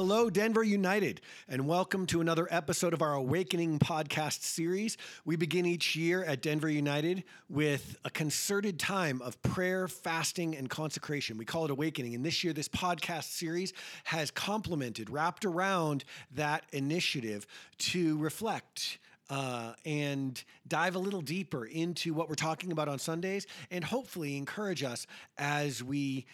Hello, 0.00 0.30
Denver 0.30 0.62
United, 0.62 1.20
and 1.46 1.68
welcome 1.68 2.06
to 2.06 2.22
another 2.22 2.48
episode 2.50 2.94
of 2.94 3.02
our 3.02 3.12
Awakening 3.12 3.78
podcast 3.78 4.42
series. 4.42 4.96
We 5.26 5.36
begin 5.36 5.66
each 5.66 5.94
year 5.94 6.24
at 6.24 6.40
Denver 6.40 6.70
United 6.70 7.22
with 7.50 7.98
a 8.02 8.08
concerted 8.08 8.78
time 8.78 9.20
of 9.20 9.40
prayer, 9.42 9.88
fasting, 9.88 10.56
and 10.56 10.70
consecration. 10.70 11.36
We 11.36 11.44
call 11.44 11.66
it 11.66 11.70
Awakening. 11.70 12.14
And 12.14 12.24
this 12.24 12.42
year, 12.42 12.54
this 12.54 12.66
podcast 12.66 13.24
series 13.24 13.74
has 14.04 14.30
complemented, 14.30 15.10
wrapped 15.10 15.44
around 15.44 16.04
that 16.34 16.64
initiative 16.72 17.46
to 17.80 18.16
reflect. 18.16 18.96
Uh, 19.28 19.74
and 19.84 20.42
dive 20.66 20.96
a 20.96 20.98
little 20.98 21.20
deeper 21.20 21.64
into 21.64 22.12
what 22.12 22.28
we're 22.28 22.34
talking 22.34 22.72
about 22.72 22.88
on 22.88 22.98
Sundays 22.98 23.46
and 23.70 23.84
hopefully 23.84 24.36
encourage 24.36 24.82
us 24.82 25.06
as 25.38 25.84
we 25.84 26.26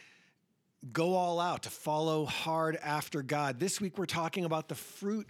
go 0.92 1.14
all 1.14 1.40
out, 1.40 1.62
to 1.64 1.70
follow 1.70 2.24
hard 2.24 2.76
after 2.82 3.22
God. 3.22 3.60
This 3.60 3.80
week 3.80 3.98
we're 3.98 4.06
talking 4.06 4.44
about 4.44 4.68
the 4.68 4.74
fruit 4.74 5.28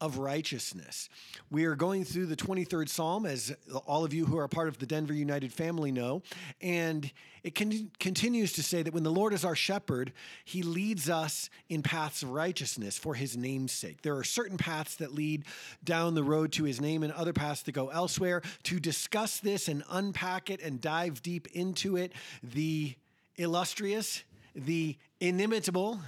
of 0.00 0.18
righteousness. 0.18 1.08
We 1.50 1.64
are 1.64 1.76
going 1.76 2.04
through 2.04 2.26
the 2.26 2.36
23rd 2.36 2.88
Psalm, 2.88 3.24
as 3.26 3.54
all 3.86 4.04
of 4.04 4.12
you 4.12 4.26
who 4.26 4.38
are 4.38 4.48
part 4.48 4.68
of 4.68 4.78
the 4.78 4.86
Denver 4.86 5.14
United 5.14 5.52
family 5.52 5.92
know. 5.92 6.22
And 6.60 7.10
it 7.42 7.54
con- 7.54 7.90
continues 8.00 8.52
to 8.54 8.62
say 8.62 8.82
that 8.82 8.92
when 8.92 9.02
the 9.02 9.10
Lord 9.10 9.32
is 9.32 9.44
our 9.44 9.54
shepherd, 9.54 10.12
he 10.44 10.62
leads 10.62 11.08
us 11.08 11.48
in 11.68 11.82
paths 11.82 12.22
of 12.22 12.30
righteousness 12.30 12.98
for 12.98 13.14
his 13.14 13.36
name's 13.36 13.72
sake. 13.72 14.02
There 14.02 14.16
are 14.16 14.24
certain 14.24 14.58
paths 14.58 14.96
that 14.96 15.14
lead 15.14 15.44
down 15.82 16.14
the 16.14 16.24
road 16.24 16.52
to 16.52 16.64
his 16.64 16.80
name 16.80 17.02
and 17.02 17.12
other 17.12 17.32
paths 17.32 17.62
that 17.62 17.72
go 17.72 17.88
elsewhere. 17.88 18.42
To 18.64 18.80
discuss 18.80 19.38
this 19.38 19.68
and 19.68 19.84
unpack 19.90 20.50
it 20.50 20.60
and 20.60 20.80
dive 20.80 21.22
deep 21.22 21.46
into 21.54 21.96
it, 21.96 22.12
the 22.42 22.94
illustrious, 23.36 24.22
the 24.54 24.96
inimitable 25.20 26.00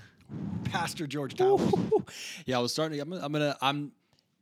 Pastor 0.64 1.06
George 1.06 1.34
Towers. 1.34 1.72
yeah, 2.46 2.58
I 2.58 2.60
was 2.60 2.72
starting. 2.72 3.00
I'm, 3.00 3.12
I'm 3.12 3.32
gonna. 3.32 3.56
I'm. 3.60 3.92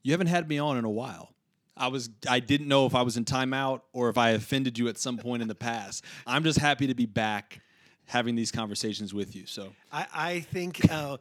You 0.03 0.13
haven't 0.13 0.27
had 0.27 0.49
me 0.49 0.59
on 0.59 0.77
in 0.77 0.85
a 0.85 0.91
while. 0.91 1.31
I 1.77 1.89
was. 1.89 2.11
I 2.29 2.41
didn't 2.41 2.69
know 2.69 2.87
if 2.87 2.95
I 2.95 3.03
was 3.03 3.17
in 3.17 3.25
timeout 3.25 3.83
or 3.93 4.09
if 4.09 4.19
I 4.19 4.31
offended 4.31 4.79
you 4.79 4.89
at 4.89 4.99
some 4.99 5.19
point 5.19 5.43
in 5.43 5.49
the 5.49 5.55
past. 5.55 6.05
I'm 6.27 6.45
just 6.45 6.59
happy 6.59 6.87
to 6.87 6.95
be 6.95 7.07
back, 7.07 7.61
having 8.07 8.35
these 8.35 8.51
conversations 8.51 9.13
with 9.13 9.35
you. 9.35 9.47
So 9.47 9.73
I, 9.93 10.07
I 10.15 10.41
think 10.41 10.91
uh, 10.91 11.19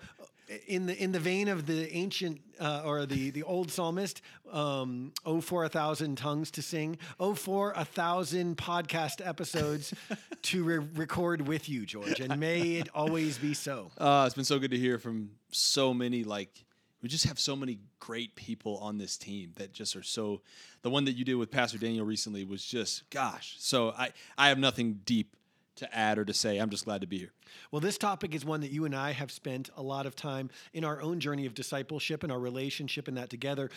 in 0.67 0.85
the 0.85 1.01
in 1.01 1.11
the 1.11 1.19
vein 1.19 1.47
of 1.47 1.65
the 1.65 1.91
ancient 1.93 2.41
uh, 2.59 2.81
or 2.85 3.05
the 3.05 3.29
the 3.31 3.43
old 3.43 3.71
psalmist, 3.71 4.21
um, 4.51 5.11
oh 5.25 5.41
for 5.41 5.63
a 5.63 5.69
thousand 5.69 6.17
tongues 6.17 6.51
to 6.51 6.61
sing, 6.61 6.97
oh 7.19 7.33
for 7.33 7.73
a 7.75 7.85
thousand 7.85 8.57
podcast 8.57 9.25
episodes 9.25 9.93
to 10.43 10.63
re- 10.63 10.77
record 10.95 11.47
with 11.47 11.69
you, 11.69 11.85
George, 11.85 12.19
and 12.19 12.39
may 12.39 12.77
it 12.77 12.89
always 12.93 13.37
be 13.37 13.53
so. 13.53 13.91
Uh, 14.03 14.25
it's 14.25 14.35
been 14.35 14.43
so 14.43 14.59
good 14.59 14.71
to 14.71 14.77
hear 14.77 14.97
from 14.97 15.29
so 15.51 15.93
many 15.93 16.23
like. 16.23 16.65
We 17.01 17.09
just 17.09 17.25
have 17.25 17.37
so 17.37 17.55
many 17.55 17.79
great 17.99 18.33
people 18.35 18.77
on 18.77 18.97
this 18.97 19.17
team 19.17 19.51
that 19.55 19.73
just 19.73 19.95
are 19.95 20.03
so. 20.03 20.41
The 20.83 20.89
one 20.89 21.05
that 21.05 21.13
you 21.13 21.25
did 21.25 21.35
with 21.35 21.51
Pastor 21.51 21.77
Daniel 21.77 22.05
recently 22.05 22.45
was 22.45 22.63
just, 22.63 23.09
gosh. 23.09 23.55
So 23.59 23.91
I, 23.91 24.11
I 24.37 24.49
have 24.49 24.57
nothing 24.57 25.01
deep 25.05 25.35
to 25.75 25.95
add 25.95 26.17
or 26.17 26.25
to 26.25 26.33
say. 26.33 26.57
I'm 26.57 26.69
just 26.69 26.85
glad 26.85 27.01
to 27.01 27.07
be 27.07 27.17
here. 27.17 27.31
Well, 27.71 27.79
this 27.79 27.97
topic 27.97 28.35
is 28.35 28.45
one 28.45 28.61
that 28.61 28.71
you 28.71 28.85
and 28.85 28.95
I 28.95 29.11
have 29.11 29.31
spent 29.31 29.69
a 29.75 29.81
lot 29.81 30.05
of 30.05 30.15
time 30.15 30.49
in 30.73 30.83
our 30.83 31.01
own 31.01 31.19
journey 31.19 31.45
of 31.45 31.53
discipleship 31.53 32.23
and 32.23 32.31
our 32.31 32.39
relationship 32.39 33.07
and 33.07 33.17
that 33.17 33.29
together, 33.29 33.69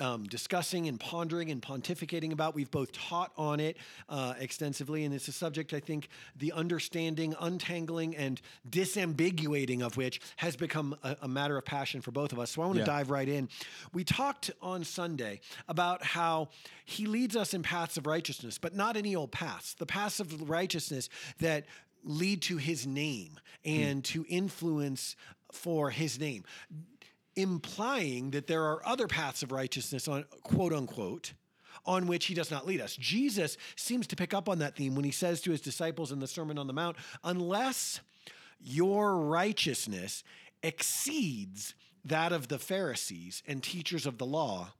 um, 0.00 0.24
discussing 0.24 0.88
and 0.88 0.98
pondering 0.98 1.50
and 1.50 1.62
pontificating 1.62 2.32
about. 2.32 2.54
We've 2.54 2.70
both 2.70 2.92
taught 2.92 3.32
on 3.36 3.60
it 3.60 3.76
uh, 4.08 4.34
extensively, 4.38 5.04
and 5.04 5.14
it's 5.14 5.28
a 5.28 5.32
subject 5.32 5.72
I 5.72 5.80
think 5.80 6.08
the 6.36 6.52
understanding, 6.52 7.34
untangling, 7.40 8.16
and 8.16 8.40
disambiguating 8.68 9.82
of 9.82 9.96
which 9.96 10.20
has 10.36 10.56
become 10.56 10.96
a, 11.02 11.16
a 11.22 11.28
matter 11.28 11.56
of 11.56 11.64
passion 11.64 12.00
for 12.00 12.10
both 12.10 12.32
of 12.32 12.38
us. 12.38 12.50
So 12.50 12.62
I 12.62 12.66
want 12.66 12.76
to 12.76 12.80
yeah. 12.80 12.86
dive 12.86 13.10
right 13.10 13.28
in. 13.28 13.48
We 13.92 14.04
talked 14.04 14.50
on 14.62 14.84
Sunday 14.84 15.40
about 15.68 16.02
how 16.02 16.48
he 16.84 17.06
leads 17.06 17.36
us 17.36 17.54
in 17.54 17.62
paths 17.62 17.96
of 17.96 18.06
righteousness, 18.06 18.58
but 18.58 18.74
not 18.74 18.96
any 18.96 19.16
old 19.16 19.32
paths. 19.32 19.74
The 19.74 19.86
paths 19.86 20.20
of 20.20 20.48
righteousness 20.48 21.08
that 21.38 21.64
lead 22.04 22.42
to 22.42 22.56
his 22.56 22.86
name 22.86 23.38
and 23.64 24.02
mm. 24.02 24.06
to 24.06 24.26
influence 24.28 25.16
for 25.52 25.90
his 25.90 26.18
name, 26.18 26.44
implying 27.36 28.30
that 28.30 28.46
there 28.46 28.64
are 28.64 28.86
other 28.86 29.06
paths 29.06 29.42
of 29.42 29.52
righteousness 29.52 30.06
on 30.08 30.24
quote 30.42 30.72
unquote 30.72 31.32
on 31.86 32.06
which 32.06 32.26
he 32.26 32.34
does 32.34 32.50
not 32.50 32.66
lead 32.66 32.80
us. 32.80 32.96
Jesus 32.96 33.56
seems 33.76 34.06
to 34.06 34.16
pick 34.16 34.32
up 34.32 34.48
on 34.48 34.58
that 34.60 34.76
theme 34.76 34.94
when 34.94 35.04
he 35.04 35.10
says 35.10 35.40
to 35.42 35.50
his 35.50 35.60
disciples 35.60 36.12
in 36.12 36.18
the 36.20 36.26
Sermon 36.26 36.58
on 36.58 36.66
the 36.66 36.72
Mount, 36.72 36.96
unless 37.22 38.00
your 38.60 39.18
righteousness 39.18 40.24
exceeds 40.62 41.74
that 42.04 42.32
of 42.32 42.48
the 42.48 42.58
Pharisees 42.58 43.42
and 43.46 43.62
teachers 43.62 44.06
of 44.06 44.18
the 44.18 44.26
law, 44.26 44.72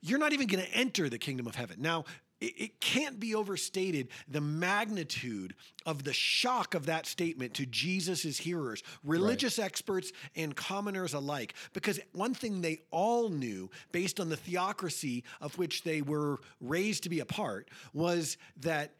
you're 0.00 0.18
not 0.18 0.32
even 0.32 0.46
going 0.46 0.64
to 0.64 0.72
enter 0.72 1.08
the 1.08 1.18
kingdom 1.18 1.46
of 1.46 1.54
heaven. 1.54 1.76
Now, 1.80 2.04
it, 2.40 2.80
can't 2.80 3.20
be 3.20 3.34
overstated 3.34 4.08
the 4.28 4.40
magnitude 4.40 5.54
of 5.84 6.04
the 6.04 6.12
shock 6.12 6.74
of 6.74 6.86
that 6.86 7.06
statement 7.06 7.54
to 7.54 7.66
Jesus' 7.66 8.38
hearers, 8.38 8.82
religious 9.04 9.58
right. 9.58 9.66
experts 9.66 10.12
and 10.34 10.56
commoners 10.56 11.14
alike. 11.14 11.54
Because 11.72 12.00
one 12.12 12.34
thing 12.34 12.60
they 12.60 12.80
all 12.90 13.28
knew, 13.28 13.70
based 13.92 14.20
on 14.20 14.28
the 14.28 14.36
theocracy 14.36 15.24
of 15.40 15.56
which 15.58 15.82
they 15.82 16.02
were 16.02 16.38
raised 16.60 17.02
to 17.02 17.08
be 17.08 17.20
a 17.20 17.26
part, 17.26 17.68
was 17.92 18.36
that 18.58 18.94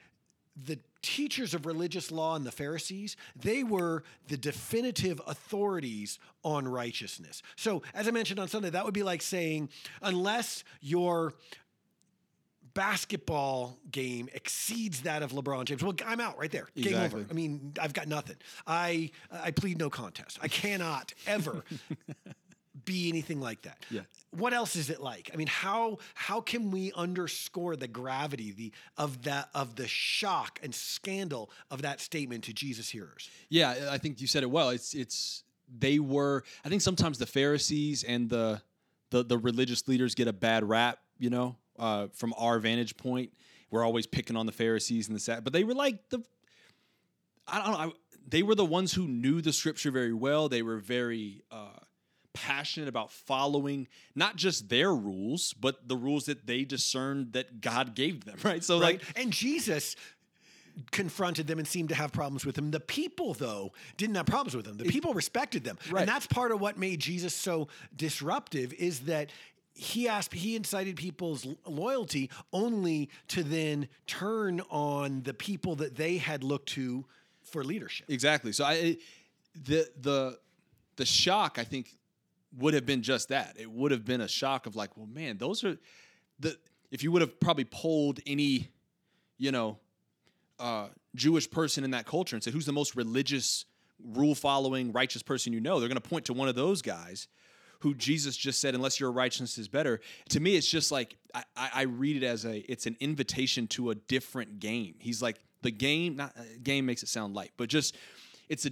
the 0.67 0.79
teachers 1.03 1.55
of 1.55 1.65
religious 1.65 2.11
law 2.11 2.37
and 2.37 2.45
the 2.45 2.53
Pharisees, 2.53 3.17
they 3.37 3.63
were 3.63 4.03
the 4.29 4.37
definitive 4.37 5.21
authorities 5.27 6.19
on 6.45 6.69
righteousness. 6.69 7.43
So, 7.57 7.83
as 7.95 8.07
I 8.07 8.11
mentioned 8.11 8.39
on 8.39 8.49
Sunday, 8.49 8.71
that 8.71 8.85
would 8.85 8.95
be 8.95 9.03
like 9.03 9.23
saying, 9.23 9.71
unless 10.03 10.65
you're 10.81 11.33
basketball 12.75 13.79
game 13.91 14.29
exceeds 14.33 15.03
that 15.03 15.23
of 15.23 15.33
LeBron 15.33 15.65
James, 15.65 15.83
well, 15.83 15.95
I'm 16.07 16.21
out 16.21 16.39
right 16.39 16.51
there. 16.51 16.69
Game 16.77 16.89
exactly. 16.89 17.21
over. 17.23 17.31
I 17.31 17.35
mean, 17.35 17.73
I've 17.81 17.93
got 17.93 18.09
nothing. 18.09 18.37
I 18.67 19.11
I 19.31 19.51
plead 19.51 19.79
no 19.79 19.91
contest. 19.91 20.39
I 20.43 20.49
cannot 20.49 21.13
ever 21.27 21.65
be 22.85 23.09
anything 23.09 23.41
like 23.41 23.63
that. 23.63 23.79
Yeah. 23.91 24.03
What 24.37 24.53
else 24.53 24.77
is 24.77 24.91
it 24.91 25.01
like? 25.01 25.31
I 25.33 25.37
mean, 25.37 25.49
how 25.49 25.99
how 26.15 26.41
can 26.41 26.71
we 26.71 26.93
underscore 26.95 27.77
the 27.77 27.89
gravity 27.89 28.53
the 28.53 28.73
of 28.97 29.23
that 29.25 29.49
of 29.55 29.77
the 29.77 29.89
shock 29.89 30.61
and 30.63 30.75
scandal 30.75 31.51
of 31.71 31.83
that 31.83 32.01
statement 32.01 32.45
to 32.45 32.53
Jesus 32.53 32.89
hearers? 32.89 33.29
Yeah, 33.49 33.89
I 33.91 33.99
think 33.99 34.21
you 34.21 34.27
said 34.27 34.43
it 34.43 34.51
well. 34.51 34.71
It's 34.71 34.95
it's 34.95 35.45
they 35.79 35.99
were 35.99 36.45
I 36.65 36.69
think 36.69 36.83
sometimes 36.83 37.19
the 37.19 37.27
Pharisees 37.27 38.05
and 38.05 38.31
the 38.31 38.63
the 39.11 39.25
the 39.25 39.39
religious 39.39 39.87
leaders 39.89 40.15
get 40.15 40.29
a 40.29 40.33
bad 40.33 40.69
rap, 40.69 40.99
you 41.19 41.31
know, 41.31 41.57
uh, 41.81 42.07
from 42.13 42.33
our 42.39 42.61
vantage 42.61 42.97
point. 42.97 43.33
We're 43.71 43.85
always 43.85 44.07
picking 44.07 44.37
on 44.37 44.47
the 44.47 44.53
Pharisees 44.53 45.09
and 45.09 45.17
the 45.17 45.21
sad, 45.21 45.43
but 45.43 45.53
they 45.53 45.65
were 45.65 45.75
like 45.75 46.09
the 46.11 46.23
I 47.49 47.65
don't 47.65 47.73
know. 47.73 47.79
I, 47.79 47.91
they 48.29 48.43
were 48.43 48.55
the 48.55 48.65
ones 48.65 48.93
who 48.93 49.09
knew 49.09 49.41
the 49.41 49.53
scripture 49.53 49.91
very 49.91 50.13
well. 50.13 50.49
They 50.49 50.63
were 50.63 50.79
very 50.79 51.43
uh, 51.51 51.81
passionate 52.33 52.89
about 52.89 53.11
following 53.11 53.89
not 54.15 54.37
just 54.37 54.69
their 54.69 54.95
rules, 54.95 55.53
but 55.55 55.89
the 55.89 55.97
rules 55.97 56.27
that 56.27 56.47
they 56.47 56.65
discerned 56.65 57.33
that 57.33 57.61
God 57.61 57.95
gave 57.95 58.25
them. 58.25 58.37
Right. 58.45 58.63
So 58.63 58.81
right. 58.81 59.01
like, 59.01 59.19
and 59.19 59.33
Jesus 59.33 59.97
confronted 60.93 61.47
them 61.47 61.59
and 61.59 61.67
seemed 61.67 61.89
to 61.91 61.95
have 61.95 62.13
problems 62.13 62.47
with 62.47 62.55
them. 62.55 62.71
The 62.71 62.81
people, 62.81 63.35
though, 63.35 63.73
didn't 63.97 64.15
have 64.15 64.27
problems 64.27 64.57
with 64.57 64.65
them. 64.65 64.77
The 64.77 64.85
people 64.85 65.13
respected 65.15 65.65
them. 65.65 65.79
Right. 65.91 66.01
And 66.01 66.09
that's 66.09 66.27
part 66.27 66.53
of 66.53 66.61
what 66.61 66.79
made 66.79 67.01
Jesus 67.01 67.35
so 67.35 67.69
disruptive 67.97 68.73
is 68.75 69.01
that 69.01 69.31
he 69.81 70.07
asked 70.07 70.35
he 70.35 70.57
incited 70.57 70.97
people's 70.97 71.47
loyalty 71.65 72.31
only 72.53 73.09
to 73.29 73.43
then 73.43 73.89
turn 74.07 74.61
on 74.69 75.23
the 75.23 75.33
people 75.33 75.75
that 75.77 75.97
they 75.97 76.19
had 76.19 76.45
looked 76.45 76.69
to 76.69 77.07
for 77.43 77.65
leadership. 77.65 78.07
Exactly. 78.11 78.53
So 78.53 78.65
I 78.65 78.99
the 79.55 79.89
the 79.99 80.39
the 80.97 81.07
shock 81.07 81.59
I 81.59 81.65
think 81.65 81.97
would 82.59 82.75
have 82.75 82.85
been 82.85 83.01
just 83.01 83.31
that. 83.31 83.57
It 83.59 83.71
would 83.71 83.91
have 83.91 84.05
been 84.05 84.21
a 84.21 84.29
shock 84.29 84.67
of 84.67 84.77
like, 84.77 84.99
well, 84.99 85.07
man, 85.07 85.39
those 85.39 85.65
are 85.65 85.79
the 86.39 86.59
if 86.91 87.03
you 87.03 87.11
would 87.13 87.23
have 87.23 87.41
probably 87.41 87.65
polled 87.65 88.21
any, 88.27 88.69
you 89.39 89.51
know, 89.51 89.79
uh, 90.59 90.89
Jewish 91.15 91.51
person 91.51 91.85
in 91.85 91.93
that 91.93 92.05
culture 92.05 92.37
and 92.37 92.43
said, 92.43 92.53
who's 92.53 92.67
the 92.67 92.73
most 92.73 92.97
religious, 92.97 93.65
rule 94.05 94.35
following, 94.35 94.93
righteous 94.93 95.23
person 95.23 95.55
you 95.55 95.61
know, 95.61 95.81
they're 95.81 95.89
going 95.89 96.01
to 96.01 96.07
point 96.07 96.27
to 96.27 96.35
one 96.35 96.49
of 96.49 96.55
those 96.55 96.83
guys 96.83 97.29
who 97.81 97.95
Jesus 97.95 98.37
just 98.37 98.61
said, 98.61 98.75
unless 98.75 99.01
your 99.01 99.11
righteousness 99.11 99.59
is 99.59 99.69
better. 99.69 100.01
To 100.31 100.41
me, 100.41 100.57
it's 100.57 100.69
just 100.69 100.93
like 100.93 101.17
I, 101.35 101.45
I 101.57 101.83
read 101.83 102.23
it 102.23 102.27
as 102.27 102.45
a 102.45 102.59
it's 102.71 102.87
an 102.87 102.97
invitation 103.01 103.67
to 103.69 103.91
a 103.91 103.95
different 103.95 104.61
game. 104.61 104.95
He's 104.99 105.21
like 105.21 105.39
the 105.63 105.71
game, 105.71 106.17
not 106.17 106.33
uh, 106.39 106.43
game 106.63 106.87
makes 106.87 107.03
it 107.03 107.09
sound 107.09 107.35
light, 107.35 107.53
but 107.57 107.69
just 107.69 107.97
it's 108.49 108.67
a 108.67 108.71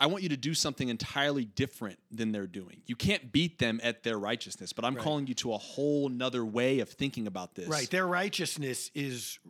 I 0.00 0.06
want 0.06 0.22
you 0.22 0.28
to 0.28 0.36
do 0.36 0.54
something 0.54 0.88
entirely 0.88 1.44
different 1.44 1.98
than 2.10 2.30
they're 2.30 2.46
doing. 2.46 2.82
You 2.86 2.94
can't 2.94 3.32
beat 3.32 3.58
them 3.58 3.80
at 3.82 4.04
their 4.04 4.16
righteousness, 4.16 4.72
but 4.72 4.84
I'm 4.84 4.94
right. 4.94 5.02
calling 5.02 5.26
you 5.26 5.34
to 5.34 5.52
a 5.54 5.58
whole 5.58 6.08
nother 6.08 6.44
way 6.44 6.78
of 6.78 6.88
thinking 6.88 7.26
about 7.26 7.56
this. 7.56 7.66
Right. 7.66 7.90
Their 7.90 8.06
righteousness 8.06 8.92
is 8.94 9.40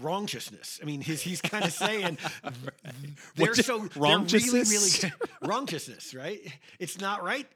wrongiousness. 0.00 0.80
I 0.82 0.86
mean, 0.86 1.02
he's, 1.02 1.20
he's 1.20 1.40
kind 1.40 1.64
of 1.64 1.72
saying 1.72 2.18
they're 3.36 3.54
so 3.54 3.78
they're 3.78 4.18
really, 4.18 4.48
really 4.48 5.12
wrongiousness, 5.42 6.14
right? 6.18 6.40
It's 6.78 7.00
not 7.00 7.22
right 7.22 7.46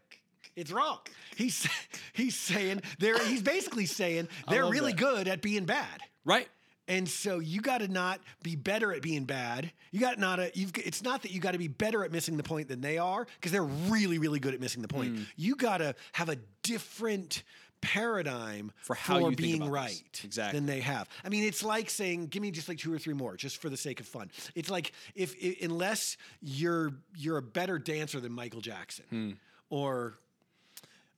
It's 0.57 0.73
wrong. 0.73 0.99
He's 1.37 1.69
he's 2.15 2.35
saying 2.35 2.81
they're 2.99 3.23
he's 3.27 3.43
basically 3.43 3.87
saying 3.87 4.29
they're 4.49 4.67
really 4.69 4.93
that. 4.93 4.99
good 5.01 5.29
at 5.29 5.43
being 5.43 5.65
bad. 5.67 6.01
Right. 6.25 6.49
And 6.89 7.09
so 7.09 7.41
you 7.41 7.61
got 7.61 7.79
to 7.79 7.89
not 7.89 8.21
be 8.45 8.55
better 8.55 8.93
at 8.93 9.03
being 9.03 9.25
bad. 9.25 9.73
You 9.91 9.99
got 10.01 10.19
not 10.21 10.39
a. 10.39 10.53
You've. 10.55 10.71
It's 10.77 11.03
not 11.03 11.23
that 11.23 11.33
you 11.33 11.41
got 11.41 11.53
to 11.53 11.59
be 11.59 11.67
better 11.69 12.05
at 12.05 12.13
missing 12.13 12.37
the 12.37 12.45
point 12.45 12.69
than 12.69 12.81
they 12.81 12.97
are, 12.97 13.27
because 13.41 13.51
they're 13.51 13.65
really, 13.65 14.19
really 14.19 14.39
good 14.39 14.55
at 14.55 14.61
missing 14.61 14.83
the 14.83 14.89
point. 14.89 15.17
Hmm. 15.17 15.23
You 15.37 15.57
got 15.57 15.79
to 15.79 15.97
have 16.13 16.29
a 16.29 16.37
different 16.63 17.43
paradigm 17.81 18.73
For 18.83 18.95
how 18.95 19.19
you 19.19 19.25
think 19.27 19.37
being 19.39 19.61
this. 19.61 19.69
right 19.69 20.21
Exactly. 20.25 20.59
than 20.59 20.67
they 20.67 20.81
have. 20.81 21.09
I 21.25 21.29
mean, 21.29 21.45
it's 21.45 21.63
like 21.65 21.91
saying, 21.91 22.27
"Give 22.29 22.41
me 22.43 22.51
just 22.53 22.69
like 22.69 22.79
two 22.79 22.93
or 22.93 22.99
three 22.99 23.15
more, 23.15 23.37
just 23.37 23.61
for 23.61 23.69
the 23.69 23.77
sake 23.77 23.99
of 24.01 24.07
fun." 24.07 24.31
It's 24.55 24.71
like 24.71 24.93
if, 25.15 25.35
i 25.43 25.57
unless 25.63 26.17
you're 26.41 26.93
you're 27.17 27.37
a 27.39 27.43
better 27.43 27.79
dancer 27.81 28.21
than 28.21 28.33
Michael 28.33 28.61
Jackson, 28.61 29.05
Hmm. 29.11 29.31
or 29.71 30.19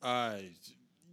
Uh, 0.02 0.38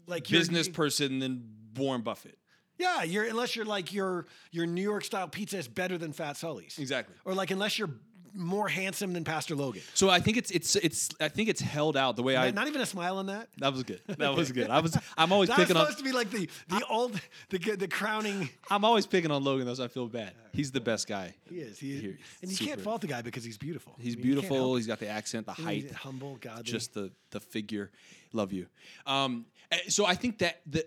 like 0.07 0.27
business 0.27 0.69
person 0.69 1.19
than 1.19 1.49
Warren 1.75 2.01
Buffett. 2.01 2.37
Yeah, 2.77 3.03
you're 3.03 3.25
unless 3.25 3.55
you're 3.55 3.65
like 3.65 3.93
your 3.93 4.25
your 4.51 4.65
New 4.65 4.81
York 4.81 5.03
style 5.03 5.27
pizza 5.27 5.57
is 5.57 5.67
better 5.67 5.97
than 5.97 6.11
Fat 6.11 6.37
Sully's. 6.37 6.77
Exactly. 6.77 7.15
Or 7.23 7.33
like 7.33 7.51
unless 7.51 7.79
you're 7.79 7.89
more 8.35 8.67
handsome 8.67 9.13
than 9.13 9.23
Pastor 9.23 9.55
Logan. 9.55 9.81
So 9.93 10.09
I 10.09 10.19
think 10.19 10.37
it's 10.37 10.51
it's 10.51 10.75
it's 10.75 11.09
I 11.19 11.29
think 11.29 11.49
it's 11.49 11.61
held 11.61 11.97
out 11.97 12.15
the 12.15 12.23
way 12.23 12.35
I. 12.35 12.51
Not 12.51 12.67
even 12.67 12.81
a 12.81 12.85
smile 12.85 13.17
on 13.17 13.27
that. 13.27 13.47
That 13.57 13.71
was 13.73 13.83
good. 13.83 14.01
That 14.07 14.35
was 14.35 14.51
good. 14.51 14.69
I 14.69 14.79
was. 14.79 14.97
I'm 15.17 15.31
always 15.31 15.49
That 15.55 15.57
was 15.57 15.67
picking 15.67 15.77
on. 15.77 15.85
supposed 15.85 15.99
to 15.99 16.03
be 16.03 16.11
like 16.11 16.29
the 16.31 16.49
the 16.67 16.85
old 16.89 17.19
the 17.49 17.57
the 17.75 17.87
crowning. 17.87 18.49
I'm 18.69 18.83
always 18.83 19.05
picking 19.05 19.31
on 19.31 19.43
Logan 19.43 19.65
though, 19.65 19.73
so 19.73 19.83
I 19.83 19.87
feel 19.87 20.07
bad. 20.07 20.33
He's 20.51 20.71
the 20.71 20.81
best 20.81 21.07
guy. 21.07 21.33
He 21.49 21.59
is. 21.59 21.79
He 21.79 21.93
is. 21.93 22.01
Here, 22.01 22.17
and 22.41 22.51
you 22.51 22.65
can't 22.65 22.81
fault 22.81 23.01
the 23.01 23.07
guy 23.07 23.21
because 23.21 23.43
he's 23.43 23.57
beautiful. 23.57 23.95
He's 23.99 24.13
I 24.13 24.17
mean, 24.17 24.23
beautiful. 24.23 24.75
He's 24.75 24.88
got 24.88 24.99
the 24.99 25.09
accent, 25.09 25.45
the 25.45 25.53
height, 25.53 25.91
humble, 25.91 26.38
godly. 26.41 26.63
just 26.63 26.93
the 26.93 27.11
the 27.31 27.39
figure. 27.39 27.91
Love 28.33 28.51
you. 28.51 28.67
Um, 29.05 29.45
eh, 29.71 29.77
so 29.88 30.05
I 30.05 30.15
think 30.15 30.39
that 30.39 30.61
the 30.65 30.85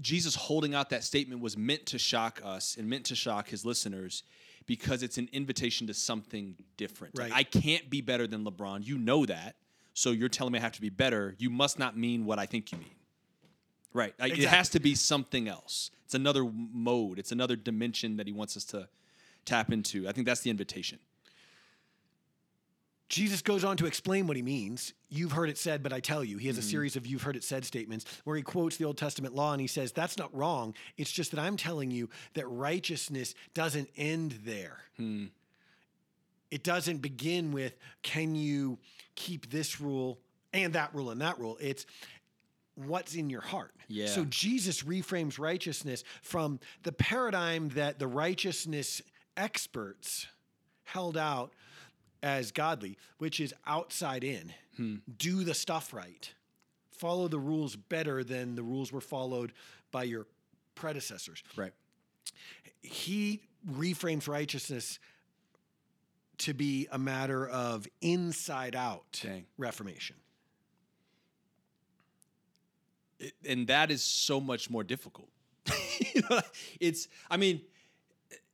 Jesus 0.00 0.34
holding 0.34 0.74
out 0.74 0.90
that 0.90 1.04
statement 1.04 1.40
was 1.40 1.56
meant 1.56 1.86
to 1.86 1.98
shock 1.98 2.40
us 2.44 2.76
and 2.78 2.88
meant 2.88 3.06
to 3.06 3.14
shock 3.14 3.48
his 3.48 3.64
listeners 3.64 4.22
because 4.70 5.02
it's 5.02 5.18
an 5.18 5.28
invitation 5.32 5.88
to 5.88 5.92
something 5.92 6.54
different. 6.76 7.18
Like, 7.18 7.32
Right. 7.32 7.38
I 7.40 7.42
can't 7.42 7.90
be 7.90 8.02
better 8.02 8.28
than 8.28 8.44
LeBron. 8.44 8.86
You 8.86 8.98
know 8.98 9.26
that. 9.26 9.56
So 9.94 10.12
you're 10.12 10.28
telling 10.28 10.52
me 10.52 10.60
I 10.60 10.62
have 10.62 10.70
to 10.74 10.80
be 10.80 10.90
better. 10.90 11.34
You 11.38 11.50
must 11.50 11.76
not 11.76 11.98
mean 11.98 12.24
what 12.24 12.38
I 12.38 12.46
think 12.46 12.70
you 12.70 12.78
mean. 12.78 12.94
Right. 13.92 14.14
Like, 14.20 14.38
It 14.38 14.48
has 14.48 14.68
to 14.68 14.78
be 14.78 14.94
something 14.94 15.48
else. 15.48 15.90
It's 16.04 16.14
another 16.14 16.44
mode. 16.44 17.18
It's 17.18 17.32
another 17.32 17.56
dimension 17.56 18.16
that 18.18 18.28
he 18.28 18.32
wants 18.32 18.56
us 18.56 18.62
to 18.66 18.88
tap 19.44 19.72
into. 19.72 20.08
I 20.08 20.12
think 20.12 20.24
that's 20.24 20.42
the 20.42 20.50
invitation. 20.50 21.00
Jesus 23.10 23.42
goes 23.42 23.64
on 23.64 23.76
to 23.78 23.86
explain 23.86 24.26
what 24.28 24.36
he 24.36 24.42
means. 24.42 24.94
You've 25.08 25.32
heard 25.32 25.50
it 25.50 25.58
said, 25.58 25.82
but 25.82 25.92
I 25.92 25.98
tell 26.00 26.22
you. 26.24 26.38
He 26.38 26.46
has 26.46 26.56
a 26.56 26.60
Mm-hmm. 26.60 26.70
series 26.70 26.96
of 26.96 27.06
you've 27.06 27.22
heard 27.22 27.34
it 27.36 27.42
said 27.44 27.64
statements 27.64 28.04
where 28.24 28.36
he 28.36 28.42
quotes 28.42 28.76
the 28.76 28.84
Old 28.84 28.96
Testament 28.96 29.34
law 29.34 29.52
and 29.52 29.60
he 29.60 29.66
says, 29.66 29.90
That's 29.92 30.16
not 30.16 30.34
wrong. 30.34 30.74
It's 30.96 31.10
just 31.10 31.32
that 31.32 31.40
I'm 31.40 31.56
telling 31.56 31.90
you 31.90 32.08
that 32.34 32.46
righteousness 32.48 33.34
doesn't 33.52 33.90
end 33.96 34.38
there. 34.44 34.78
Hmm. 34.96 35.26
It 36.52 36.62
doesn't 36.62 36.98
begin 36.98 37.50
with, 37.52 37.76
Can 38.02 38.34
you 38.36 38.78
keep 39.16 39.50
this 39.50 39.80
rule 39.80 40.20
and 40.52 40.72
that 40.74 40.94
rule 40.94 41.10
and 41.10 41.20
that 41.20 41.38
rule? 41.38 41.58
It's, 41.60 41.86
What's 42.76 43.14
in 43.16 43.28
your 43.28 43.40
heart? 43.42 43.72
Yeah. 43.88 44.06
So 44.06 44.24
Jesus 44.26 44.84
reframes 44.84 45.38
righteousness 45.38 46.04
from 46.22 46.60
the 46.84 46.92
paradigm 46.92 47.70
that 47.70 47.98
the 47.98 48.06
righteousness 48.06 49.02
experts 49.36 50.28
held 50.84 51.16
out 51.16 51.52
as 52.22 52.52
godly, 52.52 52.96
which 53.18 53.40
is 53.40 53.54
outside 53.66 54.24
in. 54.24 54.52
Hmm. 54.76 54.96
Do 55.16 55.44
the 55.44 55.54
stuff 55.54 55.92
right. 55.94 56.32
Follow 56.90 57.28
the 57.28 57.38
rules 57.38 57.76
better 57.76 58.22
than 58.22 58.54
the 58.54 58.62
rules 58.62 58.92
were 58.92 59.00
followed 59.00 59.52
by 59.90 60.02
your 60.04 60.26
predecessors. 60.74 61.42
Right. 61.56 61.72
He 62.82 63.40
reframes 63.70 64.28
righteousness 64.28 64.98
to 66.38 66.54
be 66.54 66.88
a 66.90 66.98
matter 66.98 67.46
of 67.48 67.86
inside 68.00 68.74
out 68.74 69.20
Dang. 69.22 69.44
reformation. 69.58 70.16
it- 73.18 73.34
and 73.46 73.66
that 73.68 73.90
is 73.90 74.02
so 74.02 74.40
much 74.40 74.70
more 74.70 74.82
difficult. 74.82 75.28
you 76.14 76.22
know, 76.30 76.40
it's 76.80 77.08
I 77.30 77.36
mean, 77.36 77.60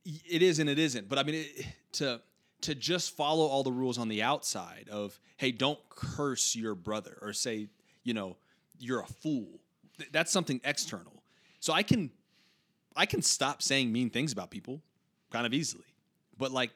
it 0.05 0.41
is 0.41 0.59
and 0.59 0.69
it 0.69 0.79
isn't. 0.79 1.07
But 1.09 1.19
I 1.19 1.23
mean, 1.23 1.35
it, 1.35 1.65
to 1.93 2.21
to 2.61 2.73
just 2.75 3.15
follow 3.15 3.45
all 3.45 3.63
the 3.63 3.71
rules 3.71 3.97
on 3.97 4.07
the 4.09 4.23
outside 4.23 4.87
of 4.91 5.19
hey, 5.37 5.51
don't 5.51 5.79
curse 5.89 6.55
your 6.55 6.73
brother 6.75 7.17
or 7.21 7.33
say 7.33 7.67
you 8.03 8.13
know 8.13 8.37
you're 8.79 9.01
a 9.01 9.05
fool. 9.07 9.59
th- 9.97 10.09
That's 10.11 10.31
something 10.31 10.61
external. 10.63 11.23
So 11.59 11.73
I 11.73 11.83
can 11.83 12.11
I 12.95 13.05
can 13.05 13.21
stop 13.21 13.61
saying 13.61 13.91
mean 13.91 14.09
things 14.09 14.31
about 14.31 14.49
people 14.51 14.81
kind 15.31 15.45
of 15.45 15.53
easily, 15.53 15.85
but 16.37 16.51
like 16.51 16.71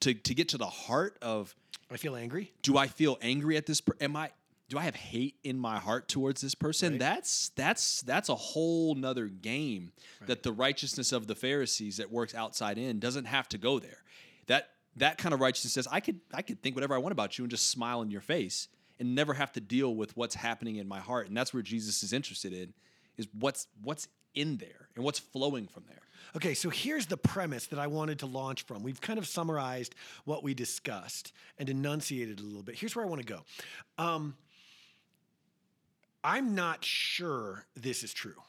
to 0.00 0.14
to 0.14 0.34
get 0.34 0.48
to 0.50 0.58
the 0.58 0.66
heart 0.66 1.16
of 1.22 1.54
I 1.90 1.96
feel 1.96 2.16
angry. 2.16 2.52
do 2.62 2.76
I 2.78 2.86
feel 2.86 3.18
angry 3.20 3.56
at 3.56 3.66
this? 3.66 3.80
Per- 3.80 3.96
am 4.00 4.16
I? 4.16 4.30
Do 4.68 4.78
I 4.78 4.82
have 4.84 4.96
hate 4.96 5.36
in 5.44 5.58
my 5.58 5.78
heart 5.78 6.08
towards 6.08 6.40
this 6.40 6.54
person? 6.54 6.92
Right. 6.92 7.00
That's 7.00 7.50
that's 7.50 8.00
that's 8.02 8.28
a 8.30 8.34
whole 8.34 8.94
nother 8.94 9.26
game. 9.26 9.92
That 10.26 10.42
the 10.42 10.52
righteousness 10.52 11.12
of 11.12 11.26
the 11.26 11.34
Pharisees 11.34 11.98
that 11.98 12.10
works 12.10 12.34
outside 12.34 12.78
in 12.78 12.98
doesn't 12.98 13.26
have 13.26 13.48
to 13.50 13.58
go 13.58 13.78
there. 13.78 13.98
That 14.46 14.70
that 14.96 15.18
kind 15.18 15.32
of 15.32 15.40
righteousness 15.40 15.72
says 15.72 15.88
I 15.90 16.00
could 16.00 16.20
I 16.32 16.42
could 16.42 16.62
think 16.62 16.76
whatever 16.76 16.94
I 16.94 16.98
want 16.98 17.12
about 17.12 17.38
you 17.38 17.44
and 17.44 17.50
just 17.50 17.70
smile 17.70 18.02
in 18.02 18.10
your 18.10 18.20
face 18.20 18.68
and 18.98 19.14
never 19.14 19.34
have 19.34 19.52
to 19.52 19.60
deal 19.60 19.94
with 19.94 20.16
what's 20.16 20.34
happening 20.34 20.76
in 20.76 20.86
my 20.86 21.00
heart. 21.00 21.28
And 21.28 21.36
that's 21.36 21.52
where 21.52 21.62
Jesus 21.62 22.02
is 22.02 22.12
interested 22.12 22.52
in 22.52 22.72
is 23.16 23.26
what's 23.38 23.66
what's 23.82 24.08
in 24.34 24.56
there 24.58 24.88
and 24.94 25.04
what's 25.04 25.18
flowing 25.18 25.66
from 25.66 25.84
there. 25.88 25.98
Okay, 26.36 26.54
so 26.54 26.70
here's 26.70 27.06
the 27.06 27.16
premise 27.16 27.66
that 27.66 27.78
I 27.78 27.88
wanted 27.88 28.20
to 28.20 28.26
launch 28.26 28.62
from. 28.62 28.82
We've 28.82 29.00
kind 29.00 29.18
of 29.18 29.26
summarized 29.26 29.94
what 30.24 30.42
we 30.42 30.54
discussed 30.54 31.32
and 31.58 31.68
enunciated 31.68 32.40
a 32.40 32.42
little 32.42 32.62
bit. 32.62 32.76
Here's 32.76 32.96
where 32.96 33.04
I 33.04 33.08
want 33.08 33.20
to 33.20 33.26
go. 33.26 33.40
Um, 33.98 34.34
I'm 36.24 36.54
not 36.54 36.84
sure 36.84 37.66
this 37.76 38.02
is 38.02 38.14
true, 38.14 38.40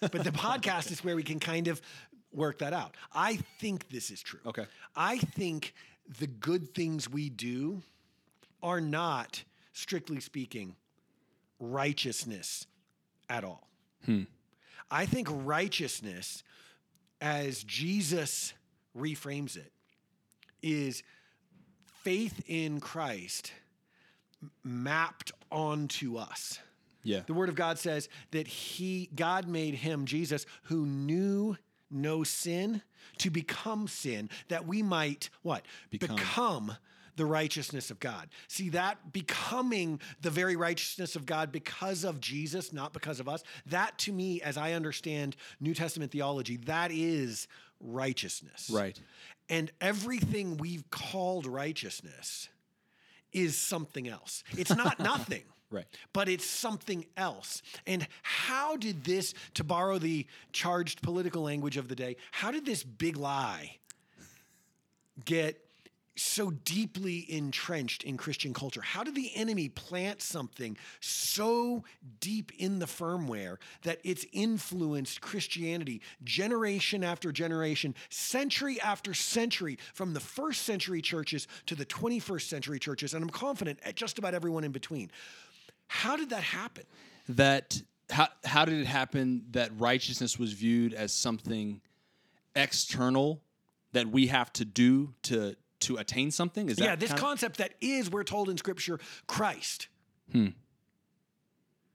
but 0.00 0.12
the 0.12 0.30
podcast 0.32 0.90
is 0.90 1.04
where 1.04 1.16
we 1.16 1.22
can 1.22 1.38
kind 1.38 1.68
of 1.68 1.80
work 2.34 2.58
that 2.58 2.72
out. 2.72 2.96
I 3.12 3.36
think 3.60 3.88
this 3.88 4.10
is 4.10 4.22
true. 4.22 4.40
Okay. 4.46 4.66
I 4.96 5.18
think 5.18 5.74
the 6.18 6.26
good 6.26 6.74
things 6.74 7.08
we 7.08 7.30
do 7.30 7.82
are 8.62 8.80
not, 8.80 9.42
strictly 9.72 10.20
speaking, 10.20 10.76
righteousness 11.60 12.66
at 13.28 13.44
all. 13.44 13.68
Hmm. 14.04 14.22
I 14.90 15.06
think 15.06 15.28
righteousness, 15.30 16.42
as 17.20 17.62
Jesus 17.64 18.52
reframes 18.96 19.56
it, 19.56 19.72
is 20.62 21.02
faith 22.02 22.42
in 22.46 22.80
Christ 22.80 23.52
mapped 24.62 25.32
onto 25.50 26.16
us. 26.16 26.58
Yeah. 27.02 27.20
The 27.26 27.34
word 27.34 27.48
of 27.48 27.54
God 27.54 27.78
says 27.78 28.08
that 28.30 28.46
he 28.46 29.10
God 29.14 29.46
made 29.46 29.74
him 29.74 30.06
Jesus 30.06 30.46
who 30.64 30.86
knew 30.86 31.56
no 31.94 32.24
sin 32.24 32.82
to 33.18 33.30
become 33.30 33.88
sin 33.88 34.28
that 34.48 34.66
we 34.66 34.82
might 34.82 35.30
what? 35.42 35.64
Become. 35.90 36.16
become 36.16 36.76
the 37.16 37.26
righteousness 37.26 37.90
of 37.90 38.00
God. 38.00 38.28
See 38.48 38.70
that 38.70 39.12
becoming 39.12 40.00
the 40.20 40.30
very 40.30 40.56
righteousness 40.56 41.16
of 41.16 41.26
God 41.26 41.52
because 41.52 42.04
of 42.04 42.20
Jesus, 42.20 42.72
not 42.72 42.92
because 42.92 43.20
of 43.20 43.28
us. 43.28 43.42
That 43.66 43.96
to 43.98 44.12
me 44.12 44.40
as 44.42 44.56
I 44.56 44.72
understand 44.72 45.36
New 45.60 45.74
Testament 45.74 46.10
theology, 46.10 46.56
that 46.58 46.90
is 46.90 47.46
righteousness. 47.80 48.70
Right. 48.72 48.98
And 49.48 49.70
everything 49.80 50.56
we've 50.56 50.90
called 50.90 51.46
righteousness 51.46 52.48
is 53.32 53.56
something 53.56 54.08
else. 54.08 54.42
It's 54.56 54.74
not 54.74 54.98
nothing. 55.00 55.42
Right. 55.70 55.86
But 56.12 56.28
it's 56.28 56.46
something 56.46 57.04
else. 57.16 57.62
And 57.86 58.06
how 58.22 58.76
did 58.76 59.04
this, 59.04 59.34
to 59.54 59.64
borrow 59.64 59.98
the 59.98 60.26
charged 60.52 61.02
political 61.02 61.42
language 61.42 61.76
of 61.76 61.88
the 61.88 61.96
day, 61.96 62.16
how 62.30 62.50
did 62.50 62.64
this 62.64 62.84
big 62.84 63.16
lie 63.16 63.78
get 65.24 65.60
so 66.16 66.50
deeply 66.50 67.26
entrenched 67.28 68.04
in 68.04 68.16
Christian 68.16 68.54
culture? 68.54 68.80
How 68.80 69.02
did 69.02 69.16
the 69.16 69.32
enemy 69.34 69.68
plant 69.68 70.22
something 70.22 70.76
so 71.00 71.82
deep 72.20 72.52
in 72.58 72.78
the 72.78 72.86
firmware 72.86 73.56
that 73.82 73.98
it's 74.04 74.24
influenced 74.32 75.20
Christianity 75.20 76.02
generation 76.22 77.02
after 77.02 77.32
generation, 77.32 77.96
century 78.10 78.80
after 78.80 79.12
century, 79.12 79.78
from 79.92 80.14
the 80.14 80.20
first 80.20 80.62
century 80.62 81.02
churches 81.02 81.48
to 81.66 81.74
the 81.74 81.86
21st 81.86 82.48
century 82.48 82.78
churches? 82.78 83.14
And 83.14 83.24
I'm 83.24 83.30
confident 83.30 83.80
at 83.84 83.96
just 83.96 84.18
about 84.18 84.34
everyone 84.34 84.62
in 84.62 84.70
between. 84.70 85.10
How 85.86 86.16
did 86.16 86.30
that 86.30 86.42
happen? 86.42 86.84
that 87.28 87.80
how 88.10 88.28
how 88.44 88.64
did 88.64 88.80
it 88.80 88.86
happen 88.86 89.46
that 89.52 89.70
righteousness 89.78 90.38
was 90.38 90.52
viewed 90.52 90.92
as 90.92 91.12
something 91.12 91.80
external 92.54 93.40
that 93.92 94.08
we 94.08 94.26
have 94.26 94.52
to 94.52 94.64
do 94.64 95.14
to 95.22 95.56
to 95.80 95.96
attain 95.96 96.30
something? 96.30 96.68
Is 96.68 96.76
that 96.76 96.84
yeah, 96.84 96.96
this 96.96 97.10
kind 97.10 97.18
of- 97.18 97.24
concept 97.24 97.58
that 97.58 97.74
is, 97.80 98.10
we're 98.10 98.24
told 98.24 98.48
in 98.48 98.56
Scripture, 98.58 98.98
Christ. 99.26 99.88
Hmm. 100.32 100.48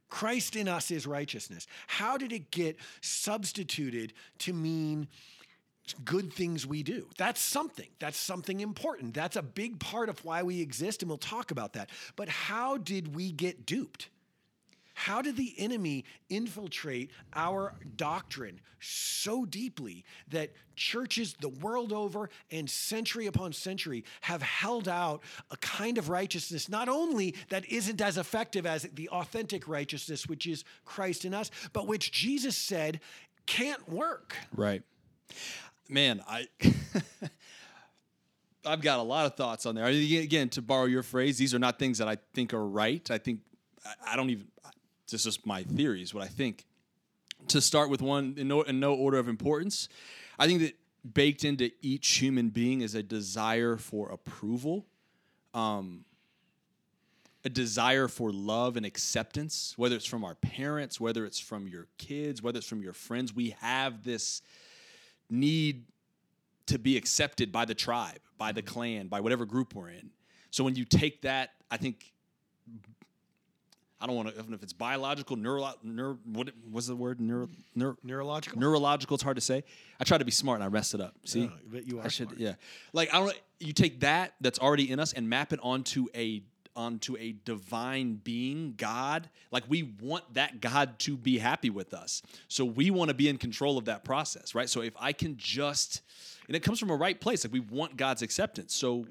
Christ 0.10 0.56
in 0.56 0.68
us 0.68 0.90
is 0.90 1.06
righteousness. 1.06 1.68
How 1.86 2.18
did 2.18 2.32
it 2.32 2.50
get 2.50 2.78
substituted 3.02 4.14
to 4.40 4.54
mean 4.54 5.08
good 5.94 6.34
things 6.34 6.66
we 6.66 6.84
do? 6.84 7.08
That's 7.18 7.42
something. 7.42 7.88
That's 8.00 8.18
something 8.18 8.60
important. 8.60 9.14
That's 9.14 9.36
a 9.36 9.42
big 9.42 9.80
part 9.80 10.10
of 10.10 10.24
why 10.26 10.44
we 10.44 10.62
exist, 10.62 11.02
and 11.02 11.10
we'll 11.10 11.18
talk 11.18 11.52
about 11.52 11.74
that. 11.74 11.90
But 12.16 12.30
how 12.30 12.78
did 12.78 13.16
we 13.16 13.32
get 13.32 13.66
duped? 13.66 14.10
How 15.00 15.22
did 15.22 15.38
the 15.38 15.56
enemy 15.58 16.04
infiltrate 16.30 17.12
our 17.34 17.74
doctrine 17.96 18.60
so 18.82 19.46
deeply 19.46 20.04
that 20.28 20.52
churches 20.76 21.38
the 21.40 21.48
world 21.48 21.94
over 21.94 22.30
and 22.52 22.70
century 22.70 23.26
upon 23.26 23.54
century 23.54 24.04
have 24.20 24.42
held 24.42 24.90
out 24.90 25.24
a 25.52 25.58
kind 25.58 25.98
of 25.98 26.10
righteousness, 26.10 26.68
not 26.68 26.90
only 26.90 27.36
that 27.48 27.66
isn't 27.72 28.02
as 28.02 28.18
effective 28.18 28.66
as 28.66 28.84
the 28.94 29.08
authentic 29.08 29.70
righteousness, 29.70 30.28
which 30.28 30.46
is 30.46 30.66
Christ 30.84 31.24
in 31.24 31.34
us, 31.34 31.50
but 31.72 31.88
which 31.88 32.12
Jesus 32.12 32.58
said 32.58 33.00
can't 33.46 33.88
work? 33.88 34.36
Right. 34.54 34.84
Man, 35.90 36.24
I. 36.28 36.48
I've 38.66 38.82
got 38.82 39.00
a 39.00 39.04
lot 39.04 39.26
of 39.26 39.36
thoughts 39.36 39.66
on 39.66 39.74
there. 39.74 39.86
Again, 39.86 40.50
to 40.50 40.62
borrow 40.62 40.86
your 40.86 41.02
phrase, 41.02 41.38
these 41.38 41.56
are 41.56 41.60
not 41.60 41.80
things 41.80 41.98
that 42.00 42.10
I 42.10 42.18
think 42.34 42.54
are 42.54 42.68
right. 42.68 43.10
I 43.10 43.18
think 43.18 43.40
I 44.06 44.18
don't 44.18 44.30
even 44.30 44.48
this 45.12 45.26
is 45.26 45.46
my 45.46 45.64
theories, 45.64 46.14
what 46.14 46.24
I 46.24 46.28
think. 46.28 46.66
To 47.50 47.62
start 47.62 47.90
with 47.90 48.02
one 48.02 48.36
in 48.38 48.48
no, 48.48 48.62
in 48.64 48.80
no 48.80 48.94
order 48.94 49.18
of 49.18 49.28
importance, 49.28 49.90
I 50.38 50.46
think 50.46 50.60
that 50.60 50.76
baked 51.14 51.44
into 51.44 51.72
each 51.82 52.08
human 52.18 52.50
being 52.50 52.82
is 52.82 52.96
a 52.96 53.04
desire 53.04 53.78
for 53.78 54.10
approval, 54.10 54.86
um, 55.54 56.04
a 57.46 57.50
desire 57.50 58.08
for 58.08 58.32
love 58.32 58.76
and 58.76 58.86
acceptance, 58.86 59.74
whether 59.78 59.96
it's 59.96 60.06
from 60.06 60.26
our 60.26 60.36
parents, 60.36 61.00
whether 61.00 61.26
it's 61.26 61.40
from 61.40 61.68
your 61.68 61.88
kids, 61.98 62.42
whether 62.42 62.58
it's 62.58 62.68
from 62.68 62.84
your 62.84 62.94
friends. 62.94 63.34
We 63.34 63.56
have 63.62 64.04
this 64.04 64.42
need 65.30 65.86
to 66.68 66.80
be 66.80 66.98
accepted 66.98 67.52
by 67.52 67.66
the 67.66 67.76
tribe, 67.76 68.20
by 68.38 68.52
the 68.52 68.62
mm-hmm. 68.62 68.74
clan, 68.74 69.08
by 69.08 69.20
whatever 69.20 69.46
group 69.46 69.74
we're 69.76 69.90
in. 69.90 70.12
So 70.52 70.64
when 70.64 70.76
you 70.76 70.86
take 70.86 71.22
that, 71.24 71.52
I 71.70 71.78
think 71.78 72.12
I 74.02 74.08
don't 74.08 74.16
want 74.16 74.30
to, 74.30 74.40
even 74.40 74.54
if 74.54 74.64
it's 74.64 74.72
biological, 74.72 75.36
neuro, 75.36 75.74
neuro 75.84 76.18
what 76.24 76.50
was 76.72 76.88
the 76.88 76.96
word? 76.96 77.20
Neuro, 77.20 77.50
neuro, 77.76 77.98
Neurological? 78.02 78.58
neurological. 78.60 79.16
It's 79.16 79.24
hard 79.24 79.36
to 79.36 79.42
say. 79.42 79.64
I 80.00 80.06
try 80.06 80.18
to 80.18 80.24
be 80.26 80.32
smart 80.32 80.56
and 80.62 80.64
I 80.64 80.70
messed 80.70 80.94
it 80.94 81.02
up. 81.02 81.16
See, 81.26 81.42
Yeah, 81.42 81.50
but 81.68 81.86
you 81.86 82.00
are 82.00 82.06
I 82.06 82.08
should, 82.08 82.30
smart. 82.30 82.40
yeah. 82.40 82.54
Like 82.94 83.14
I 83.14 83.20
don't. 83.20 83.40
You 83.60 83.74
take 83.74 84.00
that 84.00 84.36
that's 84.40 84.58
already 84.58 84.90
in 84.90 85.02
us 85.02 85.12
and 85.12 85.28
map 85.30 85.52
it 85.52 85.60
onto 85.62 86.08
a 86.16 86.42
onto 86.86 87.18
a 87.18 87.36
divine 87.46 88.10
being, 88.24 88.74
God. 88.78 89.30
Like 89.52 89.66
we 89.68 89.84
want 90.02 90.24
that 90.34 90.52
God 90.62 90.88
to 91.00 91.18
be 91.18 91.38
happy 91.38 91.70
with 91.70 91.94
us, 91.94 92.22
so 92.48 92.64
we 92.64 92.90
want 92.92 93.10
to 93.10 93.16
be 93.16 93.28
in 93.28 93.38
control 93.38 93.78
of 93.78 93.86
that 93.86 94.04
process, 94.04 94.56
right? 94.56 94.70
So 94.70 94.82
if 94.82 94.94
I 95.00 95.12
can 95.14 95.36
just, 95.38 96.02
and 96.48 96.56
it 96.56 96.64
comes 96.64 96.80
from 96.80 96.90
a 96.90 96.96
right 96.96 97.20
place, 97.20 97.44
like 97.44 97.54
we 97.54 97.60
want 97.60 97.98
God's 97.98 98.22
acceptance, 98.22 98.74
so 98.74 99.06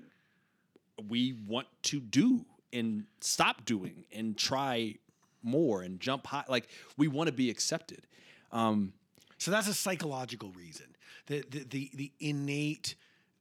we 1.08 1.34
want 1.46 1.66
to 1.82 2.00
do 2.00 2.44
and 2.72 3.04
stop 3.20 3.64
doing 3.64 4.04
and 4.12 4.36
try 4.36 4.94
more 5.42 5.82
and 5.82 6.00
jump 6.00 6.26
high. 6.26 6.44
Like 6.48 6.68
we 6.96 7.08
want 7.08 7.28
to 7.28 7.32
be 7.32 7.50
accepted. 7.50 8.02
Um, 8.50 8.92
So 9.38 9.50
that's 9.50 9.68
a 9.68 9.74
psychological 9.74 10.50
reason. 10.64 10.86
The 11.26 11.44
the 11.50 11.64
the, 11.74 11.90
the 11.94 12.10
innate, 12.18 12.96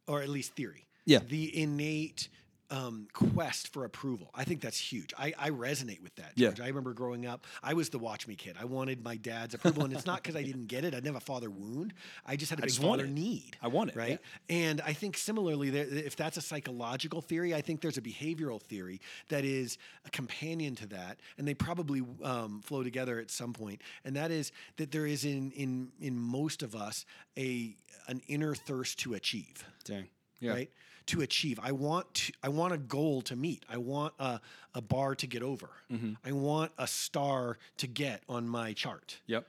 or 0.05 0.22
at 0.22 0.29
least 0.29 0.53
theory. 0.55 0.86
Yeah. 1.05 1.22
The 1.27 1.46
innate 1.63 2.29
um, 2.69 3.07
quest 3.13 3.69
for 3.74 3.86
approval. 3.86 4.29
I 4.36 4.43
think 4.43 4.62
that's 4.62 4.77
huge. 4.77 5.13
I, 5.17 5.33
I 5.38 5.50
resonate 5.51 6.01
with 6.01 6.15
that. 6.15 6.33
Yeah. 6.36 6.51
I 6.62 6.67
remember 6.67 6.93
growing 6.93 7.25
up. 7.25 7.45
I 7.63 7.74
was 7.74 7.89
the 7.89 8.00
watch 8.00 8.27
me 8.27 8.36
kid. 8.36 8.55
I 8.59 8.65
wanted 8.65 9.03
my 9.03 9.15
dad's 9.15 9.53
approval, 9.53 9.83
and 9.86 9.93
it's 9.93 10.05
not 10.05 10.21
because 10.21 10.36
I 10.36 10.43
didn't 10.50 10.67
get 10.67 10.83
it. 10.83 10.88
I 10.88 10.97
didn't 10.97 11.07
have 11.07 11.15
a 11.15 11.19
father 11.21 11.50
wound. 11.50 11.93
I 12.25 12.36
just 12.36 12.50
had 12.50 12.59
a 12.59 12.63
I 12.63 12.65
big 12.65 12.75
father 12.75 13.07
need. 13.07 13.57
I 13.62 13.67
want 13.67 13.91
it, 13.91 13.95
Right. 13.95 14.19
And 14.50 14.81
I 14.81 14.93
think 14.93 15.17
similarly, 15.17 15.69
there, 15.69 15.86
if 15.86 16.15
that's 16.15 16.38
a 16.38 16.41
psychological 16.41 17.21
theory, 17.21 17.55
I 17.55 17.62
think 17.62 17.81
there's 17.81 17.97
a 17.97 18.01
behavioral 18.01 18.62
theory 18.62 19.00
that 19.29 19.45
is 19.45 19.77
a 20.05 20.09
companion 20.09 20.75
to 20.75 20.88
that, 20.88 21.19
and 21.38 21.47
they 21.47 21.53
probably 21.53 22.03
um, 22.24 22.62
flow 22.62 22.83
together 22.83 23.19
at 23.19 23.31
some 23.31 23.53
point. 23.53 23.81
And 24.03 24.15
that 24.15 24.31
is 24.31 24.51
that 24.75 24.91
there 24.91 25.05
is 25.05 25.24
in 25.24 25.51
in 25.51 25.89
in 26.01 26.19
most 26.19 26.63
of 26.63 26.75
us 26.75 27.05
a 27.38 27.75
an 28.07 28.21
inner 28.27 28.55
thirst 28.55 29.00
to 29.00 29.13
achieve 29.13 29.65
dang. 29.83 30.07
Yeah. 30.39 30.51
right 30.51 30.69
to 31.07 31.21
achieve 31.21 31.59
i 31.63 31.71
want 31.71 32.11
to 32.13 32.31
i 32.43 32.49
want 32.49 32.73
a 32.73 32.77
goal 32.77 33.21
to 33.21 33.35
meet 33.35 33.65
i 33.69 33.77
want 33.77 34.13
a, 34.19 34.39
a 34.75 34.81
bar 34.81 35.15
to 35.15 35.27
get 35.27 35.41
over 35.43 35.69
Mm-hmm. 35.91 36.13
i 36.25 36.31
want 36.31 36.71
a 36.77 36.87
star 36.87 37.57
to 37.77 37.87
get 37.87 38.23
on 38.29 38.47
my 38.47 38.73
chart 38.73 39.19
Yep. 39.27 39.45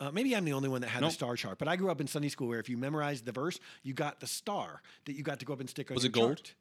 uh, 0.00 0.10
maybe 0.12 0.34
I'm 0.36 0.44
the 0.44 0.52
only 0.52 0.68
one 0.68 0.80
that 0.82 0.88
had 0.90 1.00
Nope. 1.00 1.10
the 1.10 1.14
star 1.14 1.34
chart, 1.36 1.58
but 1.58 1.66
I 1.66 1.74
grew 1.76 1.90
up 1.90 2.00
in 2.00 2.06
Sunday 2.06 2.28
school 2.28 2.46
where 2.48 2.60
if 2.60 2.68
you 2.68 2.76
memorized 2.76 3.24
the 3.24 3.32
verse, 3.32 3.58
you 3.82 3.94
got 3.94 4.20
the 4.20 4.26
star 4.28 4.80
that 5.06 5.14
you 5.14 5.22
got 5.24 5.40
to 5.40 5.44
go 5.44 5.52
up 5.54 5.60
and 5.60 5.68
stick 5.68 5.90
on 5.90 5.96
Was 5.96 6.04
your 6.04 6.10
it 6.10 6.14
gold? 6.14 6.36
chart. 6.36 6.54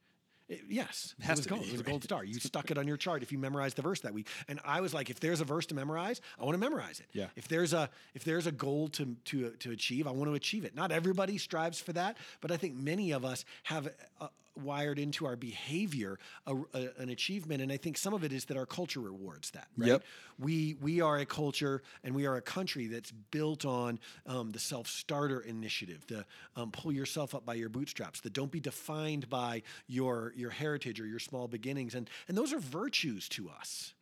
It- 0.49 0.61
yes, 0.69 1.13
it, 1.19 1.25
has 1.25 1.37
was 1.39 1.45
gold. 1.47 1.61
be, 1.61 1.67
It 1.67 1.71
was 1.73 1.81
a 1.81 1.83
gold 1.83 2.03
star. 2.03 2.23
You 2.23 2.39
stuck 2.39 2.71
it 2.71 2.77
on 2.77 2.87
your 2.87 2.97
chart 2.97 3.21
if 3.21 3.31
you 3.31 3.37
memorized 3.37 3.75
the 3.75 3.81
verse 3.81 3.99
that 4.01 4.13
week. 4.13 4.27
And 4.47 4.59
I 4.63 4.79
was 4.81 4.93
like, 4.93 5.09
if 5.09 5.19
there's 5.19 5.41
a 5.41 5.45
verse 5.45 5.65
to 5.67 5.75
memorize, 5.75 6.21
I 6.39 6.43
want 6.45 6.53
to 6.55 6.59
memorize 6.59 6.99
it. 6.99 7.07
Yeah. 7.11 7.27
If 7.35 7.47
there's 7.47 7.73
a 7.73 7.89
if 8.13 8.23
there's 8.23 8.47
a 8.47 8.51
goal 8.51 8.87
to 8.89 9.15
to 9.25 9.49
to 9.51 9.71
achieve, 9.71 10.07
I 10.07 10.11
want 10.11 10.29
to 10.31 10.35
achieve 10.35 10.63
it. 10.63 10.75
Not 10.75 10.91
everybody 10.91 11.37
strives 11.37 11.79
for 11.79 11.93
that, 11.93 12.17
but 12.41 12.51
I 12.51 12.57
think 12.57 12.75
many 12.75 13.11
of 13.11 13.25
us 13.25 13.43
have. 13.63 13.89
Uh, 14.21 14.27
wired 14.59 14.99
into 14.99 15.25
our 15.25 15.35
behavior 15.35 16.17
a, 16.45 16.55
a- 16.73 16.89
an 16.99 17.09
achievement 17.09 17.61
and 17.61 17.71
i 17.71 17.77
think 17.77 17.97
some 17.97 18.13
of 18.13 18.23
it 18.23 18.31
is 18.33 18.45
that 18.45 18.57
our 18.57 18.65
culture 18.65 18.99
rewards 18.99 19.51
that 19.51 19.67
right 19.77 19.87
Yep. 19.87 20.03
we 20.39 20.75
we 20.81 21.01
are 21.01 21.17
a 21.19 21.25
culture 21.25 21.81
and 22.03 22.13
we 22.15 22.25
are 22.25 22.35
a 22.37 22.41
country 22.41 22.87
that's 22.87 23.11
built 23.11 23.65
on 23.65 23.99
um, 24.25 24.51
the 24.51 24.59
self-starter 24.59 25.41
initiative 25.41 26.05
the 26.07 26.25
um, 26.55 26.71
pull 26.71 26.91
yourself 26.91 27.33
up 27.35 27.45
by 27.45 27.53
your 27.53 27.69
bootstraps 27.69 28.19
the 28.21 28.29
don't 28.29 28.51
be 28.51 28.59
defined 28.59 29.29
by 29.29 29.61
your 29.87 30.33
your 30.35 30.49
heritage 30.49 30.99
or 30.99 31.05
your 31.05 31.19
small 31.19 31.47
beginnings 31.47 31.95
and 31.95 32.09
and 32.27 32.37
those 32.37 32.53
are 32.53 32.59
virtues 32.59 33.29
to 33.29 33.49
us 33.49 33.93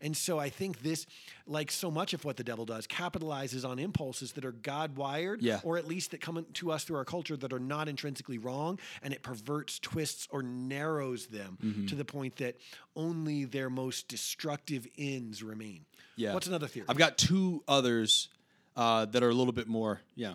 and 0.00 0.16
so 0.16 0.38
i 0.38 0.48
think 0.48 0.82
this 0.82 1.06
like 1.46 1.70
so 1.70 1.90
much 1.90 2.14
of 2.14 2.24
what 2.24 2.36
the 2.36 2.44
devil 2.44 2.64
does 2.64 2.86
capitalizes 2.86 3.68
on 3.68 3.78
impulses 3.78 4.32
that 4.32 4.44
are 4.44 4.52
god 4.52 4.96
wired 4.96 5.42
Yeah. 5.42 5.60
or 5.62 5.76
at 5.78 5.86
least 5.86 6.10
that 6.12 6.20
come 6.20 6.44
to 6.54 6.70
us 6.72 6.84
through 6.84 6.96
our 6.96 7.04
culture 7.04 7.36
that 7.36 7.52
are 7.52 7.58
not 7.60 7.88
intrinsically 7.88 8.38
wrong 8.38 8.78
and 9.02 9.12
it 9.14 9.22
perverts 9.22 9.78
twists 9.78 9.99
or 10.30 10.42
narrows 10.42 11.26
them 11.26 11.58
Mm-hmm. 11.62 11.86
to 11.86 11.94
the 11.94 12.04
point 12.04 12.36
that 12.36 12.56
only 12.96 13.44
their 13.44 13.70
most 13.70 14.08
destructive 14.08 14.86
ends 14.98 15.42
remain 15.42 15.84
Yeah. 16.16 16.34
what's 16.34 16.46
another 16.46 16.66
theory 16.68 16.86
I've 16.88 16.98
got 16.98 17.16
two 17.18 17.62
others 17.68 18.28
uh, 18.76 19.04
that 19.06 19.22
are 19.22 19.28
a 19.30 19.34
little 19.34 19.52
bit 19.52 19.66
more, 19.68 20.00
yeah, 20.14 20.34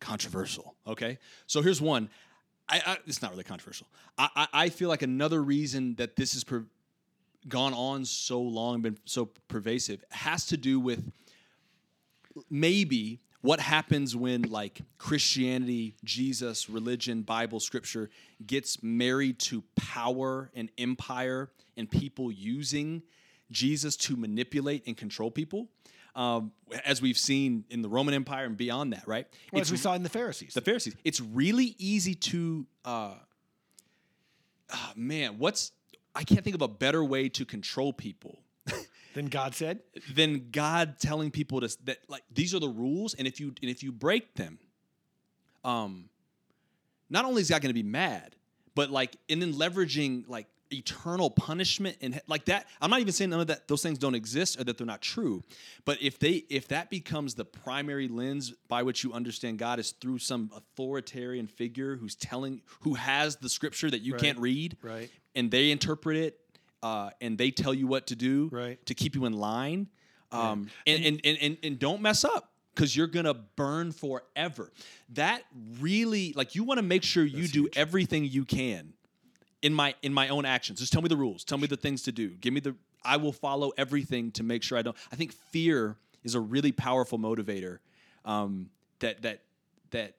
controversial. 0.00 0.74
Okay, 0.86 1.18
so 1.46 1.62
here's 1.62 1.80
one. 1.80 2.08
I, 2.68 2.82
I 2.84 2.98
it's 3.06 3.22
not 3.22 3.30
really 3.30 3.44
controversial. 3.44 3.86
I, 4.18 4.28
I, 4.36 4.46
I 4.64 4.68
feel 4.68 4.88
like 4.88 5.02
another 5.02 5.42
reason 5.42 5.94
that 5.96 6.16
this 6.16 6.32
has 6.34 6.42
per, 6.44 6.64
gone 7.48 7.72
on 7.72 8.04
so 8.04 8.40
long, 8.42 8.82
been 8.82 8.98
so 9.04 9.26
pervasive, 9.48 10.04
has 10.10 10.46
to 10.46 10.56
do 10.56 10.80
with 10.80 11.04
maybe 12.50 13.20
what 13.46 13.60
happens 13.60 14.16
when 14.16 14.42
like 14.42 14.80
Christianity, 14.98 15.94
Jesus, 16.02 16.68
religion, 16.68 17.22
Bible, 17.22 17.60
scripture 17.60 18.10
gets 18.44 18.82
married 18.82 19.38
to 19.38 19.62
power 19.76 20.50
and 20.52 20.68
empire 20.76 21.50
and 21.76 21.88
people 21.88 22.32
using 22.32 23.02
Jesus 23.52 23.96
to 23.98 24.16
manipulate 24.16 24.84
and 24.88 24.96
control 24.96 25.30
people. 25.30 25.68
Um, 26.16 26.50
as 26.84 27.00
we've 27.00 27.18
seen 27.18 27.64
in 27.70 27.82
the 27.82 27.88
Roman 27.88 28.14
Empire 28.14 28.46
and 28.46 28.56
beyond 28.56 28.94
that, 28.94 29.06
right? 29.06 29.26
Well, 29.52 29.60
It's 29.60 29.68
as 29.68 29.72
we 29.72 29.78
saw 29.78 29.94
in 29.94 30.02
the 30.02 30.08
Pharisees. 30.08 30.54
the 30.54 30.62
Pharisees. 30.62 30.96
It's 31.04 31.20
really 31.20 31.76
easy 31.78 32.14
to, 32.14 32.66
uh, 32.84 33.14
ah, 34.72 34.92
man, 34.96 35.38
what's, 35.38 35.72
I 36.14 36.24
can't 36.24 36.42
think 36.42 36.56
of 36.56 36.62
a 36.62 36.68
better 36.68 37.04
way 37.04 37.28
to 37.28 37.44
control 37.44 37.92
people 37.92 38.40
then 39.16 39.26
God 39.26 39.54
said, 39.54 39.80
Then 40.12 40.48
God 40.52 40.96
telling 41.00 41.30
people 41.30 41.60
to 41.62 41.76
that 41.84 41.98
like 42.08 42.22
these 42.32 42.54
are 42.54 42.60
the 42.60 42.68
rules, 42.68 43.14
and 43.14 43.26
if 43.26 43.40
you 43.40 43.48
and 43.62 43.70
if 43.70 43.82
you 43.82 43.90
break 43.90 44.34
them, 44.34 44.58
um, 45.64 46.08
not 47.10 47.24
only 47.24 47.42
is 47.42 47.50
God 47.50 47.62
going 47.62 47.70
to 47.70 47.74
be 47.74 47.82
mad, 47.82 48.36
but 48.74 48.90
like 48.90 49.16
and 49.28 49.40
then 49.40 49.54
leveraging 49.54 50.28
like 50.28 50.46
eternal 50.72 51.30
punishment 51.30 51.96
and 52.00 52.20
like 52.26 52.44
that. 52.46 52.66
I'm 52.82 52.90
not 52.90 53.00
even 53.00 53.12
saying 53.12 53.30
none 53.30 53.40
of 53.40 53.46
that 53.46 53.68
those 53.68 53.82
things 53.82 53.98
don't 53.98 54.16
exist 54.16 54.60
or 54.60 54.64
that 54.64 54.76
they're 54.76 54.86
not 54.86 55.00
true, 55.00 55.42
but 55.84 56.02
if 56.02 56.18
they 56.18 56.44
if 56.50 56.68
that 56.68 56.90
becomes 56.90 57.34
the 57.36 57.44
primary 57.44 58.08
lens 58.08 58.52
by 58.68 58.82
which 58.82 59.02
you 59.04 59.12
understand 59.12 59.58
God 59.58 59.78
is 59.78 59.92
through 59.92 60.18
some 60.18 60.50
authoritarian 60.54 61.46
figure 61.46 61.96
who's 61.96 62.16
telling 62.16 62.62
who 62.80 62.94
has 62.94 63.36
the 63.36 63.48
scripture 63.48 63.90
that 63.90 64.00
you 64.02 64.12
Right. 64.14 64.20
can't 64.22 64.38
read, 64.38 64.76
Right. 64.82 65.08
and 65.34 65.50
they 65.50 65.70
interpret 65.70 66.16
it 66.16 66.40
uh, 66.82 67.10
and 67.20 67.38
they 67.38 67.50
tell 67.50 67.74
you 67.74 67.86
what 67.86 68.06
to 68.08 68.16
do 68.16 68.48
Right. 68.52 68.84
to 68.86 68.94
keep 68.94 69.14
you 69.14 69.24
in 69.24 69.32
line 69.32 69.88
um, 70.32 70.68
and, 70.86 71.04
and, 71.04 71.20
and, 71.24 71.38
and, 71.40 71.56
and 71.62 71.78
don't 71.78 72.02
mess 72.02 72.24
up 72.24 72.52
because 72.74 72.94
you're 72.96 73.06
gonna 73.06 73.34
burn 73.34 73.92
forever 73.92 74.70
that 75.14 75.42
really 75.80 76.32
like 76.34 76.54
you 76.54 76.64
want 76.64 76.78
to 76.78 76.82
make 76.82 77.02
sure 77.02 77.24
you 77.24 77.48
do 77.48 77.68
everything 77.74 78.24
you 78.24 78.44
can 78.44 78.92
in 79.62 79.72
my 79.72 79.94
in 80.02 80.12
my 80.12 80.28
own 80.28 80.44
actions. 80.44 80.80
Just 80.80 80.92
tell 80.92 81.02
me 81.02 81.08
the 81.08 81.16
rules. 81.16 81.42
Tell 81.44 81.58
me 81.58 81.66
the 81.66 81.76
things 81.76 82.02
to 82.02 82.12
do. 82.12 82.28
Give 82.28 82.52
me 82.52 82.60
the 82.60 82.74
I 83.04 83.16
will 83.16 83.32
follow 83.32 83.72
everything 83.78 84.30
to 84.32 84.42
make 84.42 84.62
sure 84.62 84.76
I 84.76 84.82
don't. 84.82 84.96
I 85.12 85.16
think 85.16 85.32
fear 85.32 85.96
is 86.24 86.34
a 86.34 86.40
really 86.40 86.72
powerful 86.72 87.18
motivator 87.18 87.78
um, 88.24 88.68
that 88.98 89.22
that 89.22 89.42
that 89.90 90.16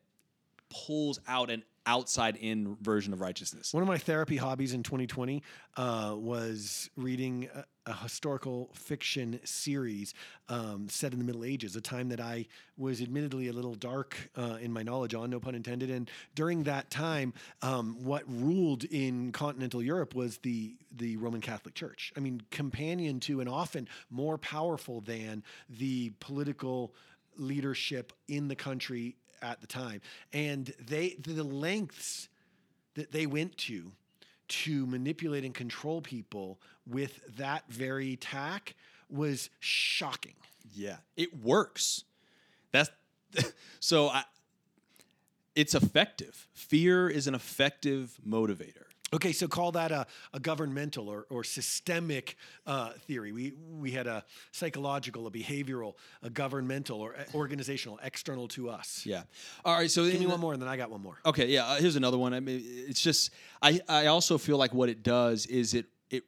pulls 0.70 1.20
out 1.28 1.50
an 1.50 1.64
outside 1.88 2.36
in 2.36 2.76
version 2.82 3.14
of 3.14 3.22
righteousness. 3.22 3.74
One 3.74 3.82
of 3.82 3.88
my 3.88 3.98
therapy 3.98 4.36
hobbies 4.38 4.74
in 4.74 4.84
2020 4.84 5.42
uh, 5.78 6.14
was 6.16 6.90
reading 6.98 7.50
a, 7.56 7.64
a, 7.90 7.94
historical 7.94 8.70
fiction 8.74 9.40
series 9.46 10.14
um, 10.50 10.90
set 10.90 11.14
in 11.14 11.20
the 11.20 11.26
Middle 11.26 11.46
Ages, 11.46 11.76
a 11.78 11.82
time 11.82 12.10
that 12.10 12.20
I 12.20 12.48
was 12.78 13.02
admittedly 13.02 13.48
a 13.48 13.54
little 13.54 13.74
dark 13.74 14.30
uh, 14.36 14.58
in 14.62 14.72
my 14.72 14.84
knowledge 14.84 15.16
on, 15.16 15.30
no 15.30 15.40
pun 15.40 15.56
intended. 15.56 15.90
And 15.90 16.12
during 16.36 16.64
that 16.64 16.92
time, 16.92 17.34
um, 17.62 17.98
what 18.04 18.24
ruled 18.28 18.84
in 18.84 19.32
continental 19.32 19.82
Europe 19.82 20.14
was 20.14 20.38
the 20.40 20.76
the 20.96 21.16
Roman 21.18 21.42
Catholic 21.42 21.76
Church. 21.76 22.12
I 22.18 22.20
mean, 22.20 22.42
companion 22.52 23.20
to 23.22 23.40
and 23.40 23.48
often 23.48 23.88
more 24.10 24.38
powerful 24.38 25.02
than 25.02 25.44
the 25.70 26.12
political 26.20 26.94
leadership 27.38 28.14
in 28.28 28.48
the 28.48 28.56
country 28.56 29.16
at 29.42 29.62
the 29.62 29.68
time, 29.68 30.02
and 30.34 30.74
they 30.80 31.16
the 31.20 31.44
lengths 31.44 32.30
that 32.96 33.12
they 33.12 33.26
went 33.26 33.58
to 33.58 33.92
to 34.48 34.86
manipulate 34.88 35.44
and 35.44 35.54
control 35.54 36.02
people 36.02 36.60
with 36.86 37.20
that 37.38 37.64
very 37.70 38.16
tack 38.16 38.76
was 39.10 39.50
shocking. 39.60 40.36
Yeah, 40.74 40.98
it 41.16 41.38
works. 41.42 42.04
That's 42.72 42.90
so. 43.80 44.10
I, 44.10 44.24
it's 45.56 45.74
effective. 45.74 46.48
Fear 46.54 47.10
is 47.10 47.26
an 47.26 47.34
effective 47.34 48.20
motivator. 48.26 48.87
Okay, 49.14 49.32
so 49.32 49.48
call 49.48 49.72
that 49.72 49.92
a, 49.92 50.06
a 50.34 50.40
governmental 50.40 51.08
or, 51.08 51.26
or 51.30 51.44
systemic 51.44 52.36
uh, 52.66 52.90
theory. 53.08 53.32
We, 53.32 53.54
we 53.80 53.92
had 53.92 54.06
a 54.06 54.26
psychological, 54.52 55.28
a 55.28 55.32
behavioral, 55.32 55.94
a 56.24 56.30
governmental 56.30 57.00
or 57.00 57.16
organizational, 57.34 58.00
external 58.04 58.50
to 58.50 58.70
us. 58.70 59.06
Yeah. 59.06 59.24
All 59.64 59.78
right. 59.78 59.90
So 59.90 60.10
give 60.10 60.20
me 60.20 60.26
one 60.26 60.42
more, 60.42 60.52
and 60.52 60.62
then 60.62 60.68
I 60.68 60.76
got 60.76 60.92
one 60.92 61.02
more. 61.02 61.20
Okay. 61.26 61.48
Yeah. 61.48 61.66
Uh, 61.66 61.76
here's 61.78 61.96
another 61.96 62.18
one. 62.18 62.34
I 62.34 62.42
mean, 62.42 62.62
it's 62.66 63.02
just 63.02 63.32
I 63.62 63.80
I 63.88 64.08
also 64.08 64.38
feel 64.38 64.58
like 64.58 64.74
what 64.74 64.90
it 64.90 65.04
does 65.04 65.46
is 65.46 65.74
it 65.74 65.86
it 66.10 66.24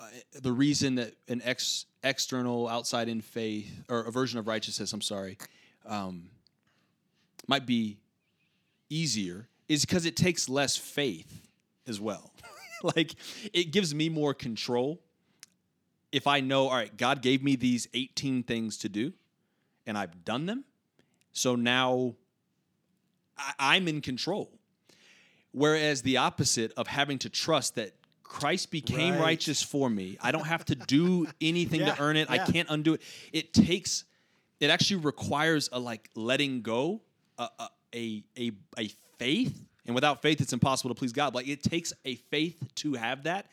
uh, 0.00 0.06
the 0.40 0.52
reason 0.52 0.94
that 0.94 1.12
an 1.28 1.42
ex 1.44 1.84
external 2.02 2.68
outside 2.68 3.10
in 3.10 3.20
faith 3.20 3.84
or 3.90 4.00
a 4.00 4.10
version 4.10 4.38
of 4.38 4.46
righteousness. 4.46 4.94
I'm 4.94 5.02
sorry, 5.02 5.36
um, 5.84 6.30
might 7.46 7.66
be 7.66 7.98
easier 8.88 9.48
is 9.68 9.84
because 9.84 10.06
it 10.06 10.16
takes 10.16 10.48
less 10.48 10.76
faith 10.76 11.44
as 11.86 12.00
well. 12.00 12.32
like 12.96 13.14
it 13.52 13.72
gives 13.72 13.94
me 13.94 14.08
more 14.08 14.34
control 14.34 15.00
if 16.14 16.28
I 16.28 16.38
know, 16.38 16.68
all 16.68 16.76
right, 16.76 16.96
God 16.96 17.22
gave 17.22 17.42
me 17.42 17.56
these 17.56 17.88
18 17.92 18.44
things 18.44 18.78
to 18.78 18.88
do 18.88 19.12
and 19.84 19.98
I've 19.98 20.24
done 20.24 20.46
them. 20.46 20.62
So 21.32 21.56
now 21.56 22.14
I, 23.58 23.76
am 23.76 23.88
in 23.88 24.00
control. 24.00 24.52
Whereas 25.50 26.02
the 26.02 26.18
opposite 26.18 26.72
of 26.76 26.86
having 26.86 27.18
to 27.18 27.28
trust 27.28 27.74
that 27.74 27.94
Christ 28.22 28.70
became 28.70 29.14
right. 29.14 29.22
righteous 29.22 29.60
for 29.60 29.90
me, 29.90 30.16
I 30.22 30.30
don't 30.30 30.46
have 30.46 30.64
to 30.66 30.76
do 30.76 31.26
anything 31.40 31.80
yeah, 31.80 31.96
to 31.96 32.00
earn 32.00 32.16
it. 32.16 32.28
Yeah. 32.30 32.44
I 32.44 32.50
can't 32.50 32.68
undo 32.70 32.94
it. 32.94 33.02
It 33.32 33.52
takes, 33.52 34.04
it 34.60 34.70
actually 34.70 35.00
requires 35.00 35.68
a 35.72 35.80
like 35.80 36.10
letting 36.14 36.62
go, 36.62 37.00
a, 37.38 37.48
a, 37.92 38.24
a, 38.38 38.52
a 38.78 38.90
faith 39.18 39.64
and 39.86 39.94
without 39.94 40.22
faith, 40.22 40.40
it's 40.40 40.52
impossible 40.52 40.94
to 40.94 40.98
please 40.98 41.12
God. 41.12 41.34
Like 41.34 41.48
it 41.48 41.62
takes 41.62 41.92
a 42.04 42.16
faith 42.16 42.62
to 42.76 42.94
have 42.94 43.24
that. 43.24 43.46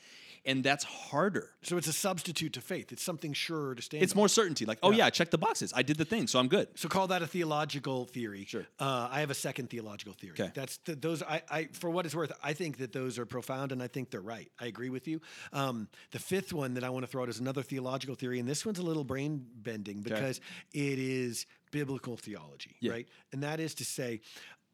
And 0.44 0.64
that's 0.64 0.82
harder. 0.82 1.50
So 1.62 1.76
it's 1.76 1.86
a 1.86 1.92
substitute 1.92 2.54
to 2.54 2.60
faith. 2.60 2.90
It's 2.90 3.04
something 3.04 3.32
surer 3.32 3.76
to 3.76 3.82
stand. 3.82 4.02
It's 4.02 4.12
on. 4.12 4.16
more 4.16 4.26
certainty. 4.26 4.66
Like, 4.66 4.78
oh 4.82 4.90
yeah. 4.90 4.98
yeah, 4.98 5.06
I 5.06 5.10
checked 5.10 5.30
the 5.30 5.38
boxes. 5.38 5.72
I 5.72 5.82
did 5.82 5.98
the 5.98 6.04
thing, 6.04 6.26
so 6.26 6.40
I'm 6.40 6.48
good. 6.48 6.66
So 6.74 6.88
call 6.88 7.06
that 7.06 7.22
a 7.22 7.28
theological 7.28 8.06
theory. 8.06 8.44
Sure. 8.48 8.66
Uh, 8.80 9.08
I 9.08 9.20
have 9.20 9.30
a 9.30 9.34
second 9.34 9.70
theological 9.70 10.14
theory. 10.14 10.34
Okay. 10.40 10.50
That's 10.52 10.78
the, 10.78 10.96
those. 10.96 11.22
I, 11.22 11.42
I, 11.48 11.68
for 11.72 11.90
what 11.90 12.06
it's 12.06 12.14
worth, 12.16 12.32
I 12.42 12.54
think 12.54 12.78
that 12.78 12.92
those 12.92 13.20
are 13.20 13.24
profound, 13.24 13.70
and 13.70 13.80
I 13.80 13.86
think 13.86 14.10
they're 14.10 14.20
right. 14.20 14.50
I 14.58 14.66
agree 14.66 14.90
with 14.90 15.06
you. 15.06 15.20
Um, 15.52 15.86
the 16.10 16.18
fifth 16.18 16.52
one 16.52 16.74
that 16.74 16.82
I 16.82 16.90
want 16.90 17.04
to 17.04 17.06
throw 17.06 17.22
out 17.22 17.28
is 17.28 17.38
another 17.38 17.62
theological 17.62 18.16
theory, 18.16 18.40
and 18.40 18.48
this 18.48 18.66
one's 18.66 18.80
a 18.80 18.82
little 18.82 19.04
brain 19.04 19.46
bending 19.54 20.00
because 20.00 20.40
okay. 20.74 20.92
it 20.92 20.98
is 20.98 21.46
biblical 21.70 22.16
theology, 22.16 22.74
yeah. 22.80 22.90
right? 22.90 23.08
And 23.32 23.44
that 23.44 23.60
is 23.60 23.76
to 23.76 23.84
say, 23.84 24.20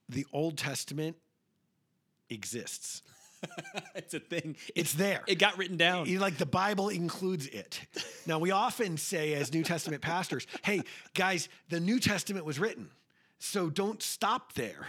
the 0.08 0.26
Old 0.32 0.56
Testament 0.56 1.18
exists. 2.30 3.02
it's 3.94 4.14
a 4.14 4.20
thing. 4.20 4.56
It's, 4.74 4.94
there. 4.94 5.22
It 5.26 5.38
got 5.38 5.58
written 5.58 5.76
down. 5.76 6.06
You, 6.06 6.18
like 6.18 6.38
the 6.38 6.46
Bible 6.46 6.88
includes 6.88 7.46
it. 7.46 7.80
now 8.26 8.38
we 8.38 8.50
often 8.50 8.96
say 8.96 9.34
as 9.34 9.52
New 9.52 9.62
Testament 9.62 10.02
pastors, 10.02 10.46
"Hey 10.62 10.82
guys, 11.14 11.48
the 11.68 11.80
New 11.80 12.00
Testament 12.00 12.44
was 12.44 12.58
written, 12.58 12.90
so 13.38 13.70
don't 13.70 14.02
stop 14.02 14.54
there." 14.54 14.86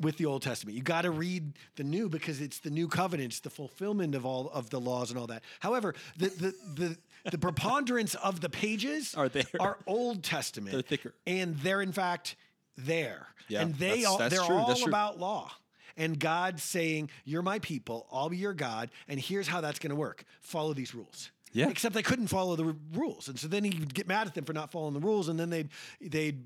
With 0.00 0.16
the 0.16 0.26
Old 0.26 0.42
Testament, 0.42 0.76
you 0.76 0.82
got 0.82 1.02
to 1.02 1.12
read 1.12 1.52
the 1.76 1.84
New 1.84 2.08
because 2.08 2.40
it's 2.40 2.58
the 2.58 2.70
New 2.70 2.88
Covenant, 2.88 3.30
it's 3.30 3.40
the 3.40 3.50
fulfillment 3.50 4.16
of 4.16 4.26
all 4.26 4.50
of 4.52 4.68
the 4.68 4.80
laws 4.80 5.10
and 5.10 5.20
all 5.20 5.28
that. 5.28 5.44
However, 5.60 5.94
the 6.16 6.28
the 6.28 6.54
the 6.74 7.30
the 7.30 7.38
preponderance 7.38 8.16
of 8.16 8.40
the 8.40 8.48
pages 8.48 9.14
are 9.14 9.28
there 9.28 9.44
are 9.60 9.78
Old 9.86 10.24
Testament. 10.24 10.72
They're 10.72 10.82
thicker, 10.82 11.14
and 11.24 11.56
they're 11.58 11.82
in 11.82 11.92
fact 11.92 12.34
there. 12.76 13.28
Yeah, 13.46 13.60
and 13.60 13.76
they 13.76 13.90
that's, 13.90 14.06
all 14.06 14.18
that's 14.18 14.34
they're 14.34 14.44
true. 14.44 14.56
all 14.56 14.88
about 14.88 15.20
law 15.20 15.52
and 15.96 16.18
God 16.18 16.60
saying, 16.60 17.10
You're 17.24 17.42
my 17.42 17.58
people, 17.58 18.06
I'll 18.12 18.28
be 18.28 18.36
your 18.36 18.54
God, 18.54 18.90
and 19.08 19.18
here's 19.18 19.48
how 19.48 19.60
that's 19.60 19.78
going 19.78 19.90
to 19.90 19.96
work 19.96 20.24
follow 20.40 20.72
these 20.74 20.94
rules. 20.94 21.30
Yeah. 21.52 21.68
Except 21.68 21.94
they 21.94 22.02
couldn't 22.02 22.28
follow 22.28 22.56
the 22.56 22.64
r- 22.64 22.76
rules. 22.94 23.28
And 23.28 23.38
so 23.38 23.46
then 23.46 23.64
he'd 23.64 23.92
get 23.92 24.08
mad 24.08 24.26
at 24.26 24.34
them 24.34 24.44
for 24.44 24.54
not 24.54 24.72
following 24.72 24.94
the 24.94 25.00
rules, 25.00 25.28
and 25.28 25.38
then 25.38 25.50
they'd, 25.50 25.68
they'd, 26.00 26.42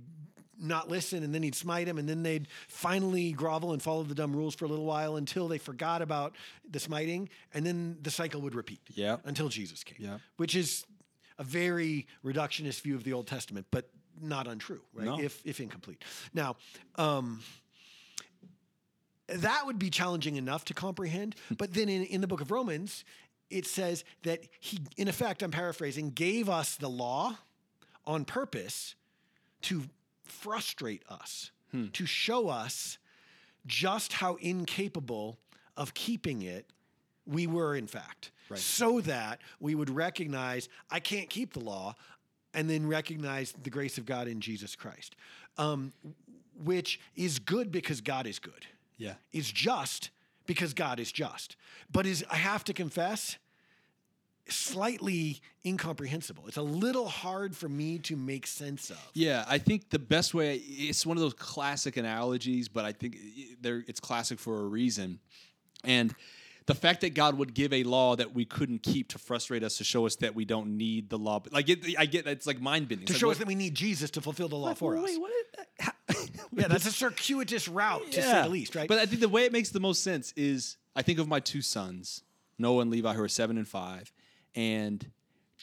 not 0.58 0.88
listen 0.88 1.22
and 1.22 1.34
then 1.34 1.42
he'd 1.42 1.54
smite 1.54 1.86
them 1.86 1.98
and 1.98 2.08
then 2.08 2.22
they'd 2.22 2.48
finally 2.68 3.32
grovel 3.32 3.72
and 3.72 3.82
follow 3.82 4.02
the 4.02 4.14
dumb 4.14 4.34
rules 4.34 4.54
for 4.54 4.64
a 4.64 4.68
little 4.68 4.86
while 4.86 5.16
until 5.16 5.48
they 5.48 5.58
forgot 5.58 6.00
about 6.00 6.34
the 6.70 6.80
smiting 6.80 7.28
and 7.52 7.66
then 7.66 7.98
the 8.02 8.10
cycle 8.10 8.40
would 8.40 8.54
repeat 8.54 8.80
yeah 8.94 9.16
until 9.24 9.48
jesus 9.48 9.84
came 9.84 9.98
yeah 10.00 10.18
which 10.38 10.54
is 10.54 10.84
a 11.38 11.44
very 11.44 12.06
reductionist 12.24 12.80
view 12.80 12.94
of 12.94 13.04
the 13.04 13.12
old 13.12 13.26
testament 13.26 13.66
but 13.70 13.90
not 14.20 14.46
untrue 14.46 14.80
right 14.94 15.04
no. 15.04 15.20
if 15.20 15.42
if 15.44 15.60
incomplete 15.60 16.02
now 16.32 16.56
um, 16.96 17.40
that 19.28 19.66
would 19.66 19.78
be 19.78 19.90
challenging 19.90 20.36
enough 20.36 20.64
to 20.66 20.74
comprehend. 20.74 21.34
But 21.56 21.74
then 21.74 21.88
in, 21.88 22.04
in 22.04 22.20
the 22.20 22.26
book 22.26 22.40
of 22.40 22.50
Romans, 22.50 23.04
it 23.50 23.66
says 23.66 24.04
that 24.22 24.40
he, 24.60 24.78
in 24.96 25.08
effect, 25.08 25.42
I'm 25.42 25.50
paraphrasing, 25.50 26.10
gave 26.10 26.48
us 26.48 26.76
the 26.76 26.88
law 26.88 27.36
on 28.04 28.24
purpose 28.24 28.94
to 29.62 29.84
frustrate 30.22 31.02
us, 31.08 31.50
hmm. 31.70 31.86
to 31.92 32.06
show 32.06 32.48
us 32.48 32.98
just 33.66 34.12
how 34.12 34.36
incapable 34.36 35.38
of 35.76 35.94
keeping 35.94 36.42
it 36.42 36.66
we 37.26 37.46
were, 37.46 37.74
in 37.74 37.86
fact. 37.86 38.30
Right. 38.48 38.58
So 38.58 39.00
that 39.02 39.40
we 39.58 39.74
would 39.74 39.90
recognize, 39.90 40.68
I 40.90 41.00
can't 41.00 41.28
keep 41.28 41.52
the 41.52 41.60
law, 41.60 41.96
and 42.54 42.70
then 42.70 42.86
recognize 42.86 43.52
the 43.64 43.70
grace 43.70 43.98
of 43.98 44.06
God 44.06 44.28
in 44.28 44.40
Jesus 44.40 44.76
Christ, 44.76 45.16
um, 45.58 45.92
which 46.62 47.00
is 47.16 47.40
good 47.40 47.72
because 47.72 48.00
God 48.00 48.26
is 48.26 48.38
good 48.38 48.66
yeah. 48.96 49.14
is 49.32 49.50
just 49.50 50.10
because 50.46 50.74
God 50.74 51.00
is 51.00 51.12
just. 51.12 51.56
But 51.90 52.06
is 52.06 52.24
I 52.30 52.36
have 52.36 52.64
to 52.64 52.72
confess, 52.72 53.38
slightly 54.48 55.40
incomprehensible. 55.64 56.44
It's 56.46 56.56
a 56.56 56.62
little 56.62 57.08
hard 57.08 57.56
for 57.56 57.68
me 57.68 57.98
to 58.00 58.16
make 58.16 58.46
sense 58.46 58.90
of. 58.90 59.10
Yeah, 59.14 59.44
I 59.48 59.58
think 59.58 59.90
the 59.90 59.98
best 59.98 60.34
way 60.34 60.56
it's 60.56 61.04
one 61.04 61.16
of 61.16 61.20
those 61.20 61.34
classic 61.34 61.96
analogies, 61.96 62.68
but 62.68 62.84
I 62.84 62.92
think 62.92 63.16
it's 63.62 64.00
classic 64.00 64.38
for 64.38 64.60
a 64.60 64.64
reason. 64.64 65.18
And 65.84 66.14
the 66.66 66.74
fact 66.74 67.02
that 67.02 67.14
God 67.14 67.38
would 67.38 67.54
give 67.54 67.72
a 67.72 67.84
law 67.84 68.16
that 68.16 68.34
we 68.34 68.44
couldn't 68.44 68.82
keep 68.82 69.08
to 69.08 69.18
frustrate 69.18 69.62
us 69.62 69.78
to 69.78 69.84
show 69.84 70.06
us 70.06 70.16
that 70.16 70.34
we 70.34 70.44
don't 70.44 70.76
need 70.76 71.10
the 71.10 71.18
law, 71.18 71.42
like 71.50 71.68
it, 71.68 71.84
I 71.98 72.06
get 72.06 72.26
it's 72.26 72.46
like 72.46 72.60
mind 72.60 72.88
bending 72.88 73.06
to 73.06 73.14
show 73.14 73.30
us 73.30 73.38
that 73.38 73.46
we 73.46 73.54
need 73.54 73.74
Jesus 73.74 74.10
to 74.12 74.20
fulfill 74.20 74.48
the 74.48 74.56
law 74.56 74.74
for 74.74 74.94
wait, 74.94 74.98
us. 74.98 75.10
Wait, 75.10 75.20
what 75.20 75.30
is 75.30 75.46
that? 75.78 76.15
Yeah, 76.52 76.68
that's 76.68 76.86
a 76.86 76.92
circuitous 76.92 77.68
route 77.68 78.10
to 78.12 78.22
say 78.22 78.42
the 78.42 78.48
least, 78.48 78.74
right? 78.74 78.88
But 78.88 78.98
I 78.98 79.06
think 79.06 79.20
the 79.20 79.28
way 79.28 79.44
it 79.44 79.52
makes 79.52 79.70
the 79.70 79.80
most 79.80 80.02
sense 80.02 80.32
is 80.36 80.76
I 80.94 81.02
think 81.02 81.18
of 81.18 81.28
my 81.28 81.40
two 81.40 81.62
sons, 81.62 82.22
Noah 82.58 82.82
and 82.82 82.90
Levi, 82.90 83.12
who 83.12 83.22
are 83.22 83.28
seven 83.28 83.58
and 83.58 83.68
five, 83.68 84.12
and 84.54 85.10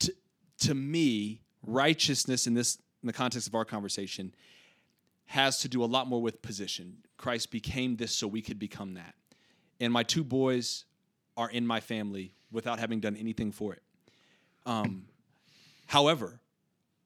to 0.01 0.13
to 0.59 0.73
me, 0.73 1.41
righteousness 1.65 2.47
in 2.47 2.53
this 2.53 2.77
in 3.01 3.07
the 3.07 3.13
context 3.13 3.47
of 3.47 3.55
our 3.55 3.65
conversation 3.65 4.33
has 5.25 5.59
to 5.59 5.67
do 5.67 5.83
a 5.83 5.85
lot 5.85 6.07
more 6.07 6.21
with 6.21 6.41
position. 6.41 6.97
Christ 7.17 7.51
became 7.51 7.95
this 7.95 8.13
so 8.13 8.27
we 8.27 8.41
could 8.41 8.59
become 8.59 8.95
that. 8.95 9.15
And 9.79 9.91
my 9.91 10.03
two 10.03 10.23
boys 10.23 10.85
are 11.35 11.49
in 11.49 11.65
my 11.65 11.79
family 11.79 12.33
without 12.51 12.79
having 12.79 12.99
done 12.99 13.15
anything 13.15 13.51
for 13.51 13.73
it. 13.73 13.81
Um, 14.65 15.05
however, 15.87 16.39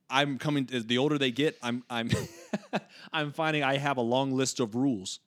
I'm 0.10 0.38
coming. 0.38 0.68
The 0.72 0.98
older 0.98 1.18
they 1.18 1.32
get, 1.32 1.58
I'm 1.62 1.84
I'm 1.90 2.10
I'm 3.14 3.32
finding 3.32 3.64
I 3.64 3.78
have 3.78 3.98
a 3.98 4.02
long 4.02 4.32
list 4.32 4.60
of 4.60 4.76
rules, 4.76 5.20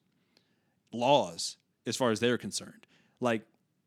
laws 0.93 1.57
as 1.87 1.97
far 1.97 2.11
as 2.11 2.21
they're 2.21 2.39
concerned. 2.39 2.87
Like, 3.21 3.43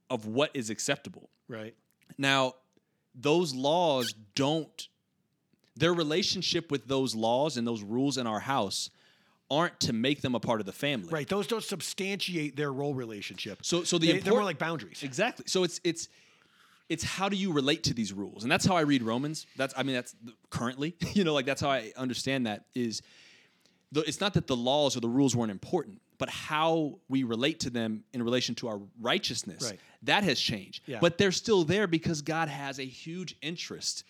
of 0.09 0.27
what 0.27 0.51
is 0.53 0.69
acceptable. 0.69 1.29
Right. 1.47 1.75
Now, 2.17 2.53
those 3.15 3.53
laws 3.53 4.13
don't 4.35 4.87
their 5.75 5.93
relationship 5.93 6.69
with 6.69 6.87
those 6.87 7.15
laws 7.15 7.57
and 7.57 7.65
those 7.65 7.81
rules 7.81 8.17
in 8.17 8.27
our 8.27 8.39
house 8.39 8.91
aren't 9.49 9.79
to 9.79 9.93
make 9.93 10.21
them 10.21 10.35
a 10.35 10.39
part 10.39 10.59
of 10.59 10.65
the 10.65 10.71
family. 10.71 11.09
Right. 11.09 11.27
Those 11.27 11.47
don't 11.47 11.63
substantiate 11.63 12.55
their 12.55 12.71
role 12.71 12.93
relationship. 12.93 13.59
So 13.63 13.83
so 13.83 13.97
the 13.97 14.13
they, 14.13 14.19
they're 14.19 14.33
more 14.33 14.43
like 14.43 14.59
boundaries. 14.59 15.03
Exactly. 15.03 15.45
So 15.47 15.63
it's 15.63 15.81
it's 15.83 16.09
it's 16.89 17.03
how 17.03 17.29
do 17.29 17.35
you 17.35 17.51
relate 17.51 17.83
to 17.83 17.93
these 17.93 18.13
rules, 18.13 18.43
and 18.43 18.51
that's 18.51 18.65
how 18.65 18.75
I 18.75 18.81
read 18.81 19.03
Romans. 19.03 19.45
That's 19.55 19.73
I 19.77 19.83
mean 19.83 19.95
that's 19.95 20.15
currently, 20.49 20.95
you 21.13 21.23
know, 21.23 21.33
like 21.33 21.45
that's 21.45 21.61
how 21.61 21.69
I 21.71 21.91
understand 21.95 22.45
that 22.47 22.65
is. 22.75 23.01
The, 23.91 24.01
it's 24.01 24.19
not 24.19 24.33
that 24.33 24.47
the 24.47 24.55
laws 24.55 24.97
or 24.97 25.01
the 25.01 25.07
rules 25.07 25.35
weren't 25.35 25.51
important, 25.51 26.01
but 26.17 26.27
how 26.27 26.97
we 27.09 27.21
relate 27.23 27.59
to 27.59 27.69
them 27.69 28.03
in 28.11 28.23
relation 28.23 28.55
to 28.55 28.67
our 28.67 28.81
righteousness 28.99 29.69
Right. 29.69 29.79
that 30.01 30.23
has 30.23 30.39
changed. 30.39 30.81
Yeah. 30.87 30.97
But 30.99 31.19
they're 31.19 31.31
still 31.31 31.63
there 31.63 31.85
because 31.85 32.23
God 32.23 32.49
has 32.49 32.79
a 32.79 32.85
huge 32.85 33.35
interest 33.43 34.03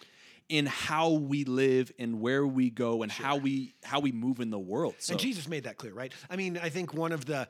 in 0.47 0.67
how 0.67 1.09
we 1.11 1.43
live 1.43 1.91
and 1.99 2.21
where 2.21 2.47
we 2.47 2.69
go 2.69 3.03
and 3.03 3.11
how 3.11 3.35
we 3.35 3.73
how 3.83 3.99
we 3.99 4.13
move 4.13 4.39
in 4.39 4.51
the 4.51 4.59
world. 4.59 4.95
So 4.99 5.13
And 5.13 5.19
Jesus 5.19 5.49
made 5.49 5.65
that 5.65 5.75
clear, 5.75 5.93
right? 5.93 6.13
I 6.29 6.37
mean, 6.37 6.57
I 6.57 6.69
think 6.69 6.93
one 6.93 7.11
of 7.11 7.25
the 7.25 7.49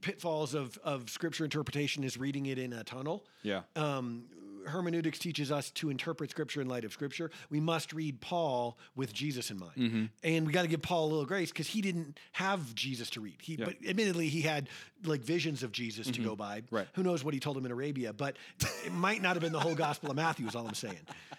pitfalls 0.00 0.54
of, 0.54 0.78
of 0.84 1.10
scripture 1.10 1.44
interpretation 1.44 2.04
is 2.04 2.16
reading 2.16 2.46
it 2.46 2.58
in 2.58 2.72
a 2.72 2.84
tunnel. 2.84 3.24
yeah, 3.42 3.62
Um, 3.74 4.24
hermeneutics 4.66 5.18
teaches 5.18 5.50
us 5.52 5.70
to 5.72 5.90
interpret 5.90 6.30
scripture 6.30 6.60
in 6.60 6.68
light 6.68 6.84
of 6.84 6.92
scripture. 6.92 7.30
We 7.50 7.60
must 7.60 7.92
read 7.92 8.20
Paul 8.20 8.78
with 8.94 9.12
Jesus 9.12 9.50
in 9.50 9.58
mind. 9.58 9.76
Mm-hmm. 9.76 10.04
And 10.24 10.46
we 10.46 10.52
got 10.52 10.62
to 10.62 10.68
give 10.68 10.82
Paul 10.82 11.06
a 11.06 11.08
little 11.08 11.26
grace 11.26 11.50
because 11.50 11.66
he 11.66 11.80
didn't 11.80 12.18
have 12.32 12.74
Jesus 12.74 13.10
to 13.10 13.20
read. 13.20 13.36
He, 13.40 13.54
Yeah. 13.54 13.66
But 13.66 13.76
admittedly, 13.88 14.28
he 14.28 14.42
had 14.42 14.68
like 15.04 15.20
visions 15.22 15.62
of 15.62 15.72
Jesus 15.72 16.10
to 16.10 16.20
go 16.20 16.36
by. 16.36 16.60
Mm-hmm. 16.60 16.76
Right. 16.76 16.88
Who 16.94 17.02
knows 17.02 17.24
what 17.24 17.34
he 17.34 17.40
told 17.40 17.56
him 17.56 17.66
in 17.66 17.72
Arabia, 17.72 18.12
but 18.12 18.36
it 18.84 18.92
might 18.92 19.22
not 19.22 19.34
have 19.34 19.42
been 19.42 19.52
the 19.52 19.60
whole 19.60 19.74
Gospel 19.74 20.10
of 20.10 20.16
Matthew, 20.16 20.46
is 20.46 20.54
all 20.54 20.66
I'm 20.66 20.74
saying. 20.74 20.98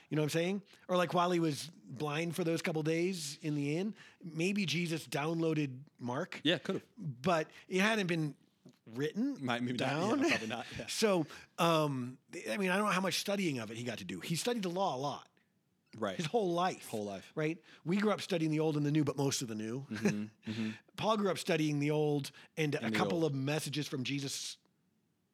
You 0.10 0.16
know 0.16 0.22
what 0.22 0.28
I'm 0.28 0.40
saying? 0.42 0.62
Or 0.88 0.96
like 0.96 1.14
while 1.14 1.32
he 1.32 1.40
was 1.40 1.70
blind 1.90 2.36
for 2.36 2.44
those 2.44 2.62
couple 2.62 2.84
days 2.84 3.38
in 3.42 3.56
the 3.56 3.78
inn, 3.78 3.94
maybe 4.24 4.66
Jesus 4.66 5.06
downloaded 5.08 5.72
Mark 6.00 6.40
yeah, 6.44 6.58
could 6.60 6.76
have. 6.76 6.84
but 7.22 7.48
it 7.68 7.82
hadn't 7.82 8.08
been 8.08 8.36
written 8.96 9.38
Might- 9.42 9.62
maybe 9.64 9.78
not. 9.78 9.88
Yeah, 9.88 10.00
down. 10.00 10.20
probably 10.30 10.48
not, 10.48 10.66
yeah. 10.80 10.86
So, 10.88 11.26
um, 11.60 12.18
I 12.50 12.58
mean, 12.58 12.70
I 12.70 12.76
don't 12.78 12.86
know 12.86 12.92
how 12.92 13.02
much 13.02 13.20
studying 13.20 13.60
of 13.60 13.72
it 13.72 13.78
he 13.78 13.84
got 13.84 13.98
to 14.00 14.06
do. 14.06 14.20
He 14.20 14.36
studied 14.36 14.64
the 14.64 14.70
law 14.70 14.96
a 14.96 15.00
lot, 15.00 15.28
Right. 16.00 16.16
his 16.16 16.26
whole 16.28 16.52
life. 16.54 16.88
Whole 16.90 17.06
life. 17.06 17.32
right? 17.36 17.58
We 17.86 17.98
grew 17.98 18.12
up 18.12 18.22
studying 18.22 18.52
the 18.52 18.60
old 18.60 18.78
and 18.78 18.86
the 18.86 18.92
new, 18.92 19.04
but 19.04 19.18
most 19.18 19.42
of 19.42 19.48
the 19.48 19.56
new. 19.56 19.86
Paul 20.98 21.18
grew 21.18 21.30
up 21.30 21.38
studying 21.38 21.80
the 21.80 21.92
old 21.92 22.32
and, 22.58 22.76
a 22.76 22.80
Mm-hmm, 22.80 22.96
couple 22.96 23.24
old. 23.24 23.32
of 23.32 23.36
messages 23.36 23.88
from 23.88 24.04
Jesus, 24.04 24.58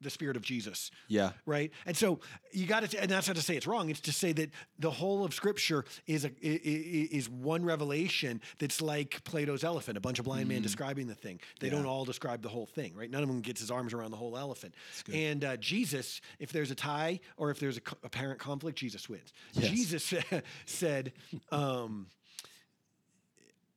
the 0.04 0.10
Spirit 0.10 0.36
of 0.36 0.42
Jesus 0.42 0.90
Yeah. 1.08 1.32
right? 1.46 1.72
And 1.86 1.96
so 1.96 2.20
you 2.52 2.66
got 2.66 2.88
to, 2.88 3.00
and 3.02 3.10
that's 3.10 3.26
not 3.26 3.36
to 3.36 3.42
say 3.42 3.56
it's 3.56 3.66
wrong. 3.66 3.90
It's 3.90 4.00
to 4.02 4.12
say 4.12 4.32
that 4.32 4.50
the 4.78 4.90
whole 4.90 5.24
of 5.24 5.34
Scripture 5.34 5.84
is 6.06 6.24
a 6.24 6.30
is 6.42 7.28
one 7.28 7.64
revelation 7.64 8.40
that's 8.58 8.80
like 8.80 9.24
Plato's 9.24 9.64
elephant, 9.64 9.96
a 9.98 10.00
bunch 10.00 10.18
of 10.18 10.24
blind 10.24 10.48
men 10.48 10.62
describing 10.62 11.06
the 11.08 11.14
thing. 11.14 11.40
They 11.60 11.68
don't 11.70 11.80
Mm-hmm. 11.80 11.88
All 11.88 12.04
describe 12.04 12.40
the 12.42 12.48
whole 12.48 12.66
thing, 12.66 12.94
right? 12.94 13.10
None 13.10 13.22
of 13.22 13.28
them 13.28 13.40
gets 13.40 13.60
his 13.60 13.70
arms 13.70 13.92
around 13.92 14.10
the 14.12 14.16
whole 14.16 14.38
elephant. 14.38 14.74
And 15.12 15.44
uh, 15.44 15.56
Jesus, 15.58 16.20
if 16.38 16.52
there's 16.52 16.70
a 16.70 16.74
tie 16.74 17.20
or 17.36 17.50
if 17.50 17.58
there's 17.58 17.76
a 17.76 17.80
co- 17.80 17.96
apparent 18.04 18.38
conflict, 18.38 18.78
Jesus 18.78 19.08
wins. 19.08 19.32
Yes. 19.54 19.70
Jesus 19.70 20.14
said. 20.66 21.12
Um, 21.50 22.06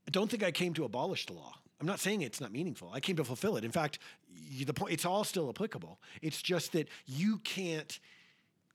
I 0.08 0.10
don't 0.12 0.30
think 0.32 0.42
I 0.44 0.52
came 0.52 0.74
to 0.76 0.86
abolish 0.86 1.26
the 1.26 1.34
law. 1.34 1.54
I'm 1.80 1.86
not 1.88 2.00
saying 2.00 2.22
it's 2.22 2.42
not 2.42 2.52
meaningful. 2.52 2.92
I 2.94 3.00
came 3.00 3.16
to 3.18 3.24
fulfill 3.24 3.58
it. 3.58 3.64
In 3.64 3.72
fact, 3.72 4.00
y- 4.30 4.64
the 4.66 4.74
point 4.74 4.94
it's 4.94 5.06
all 5.06 5.24
still 5.24 5.50
applicable. 5.50 6.00
It's 6.22 6.42
just 6.42 6.72
that 6.72 6.88
you 7.06 7.38
can't 7.40 8.00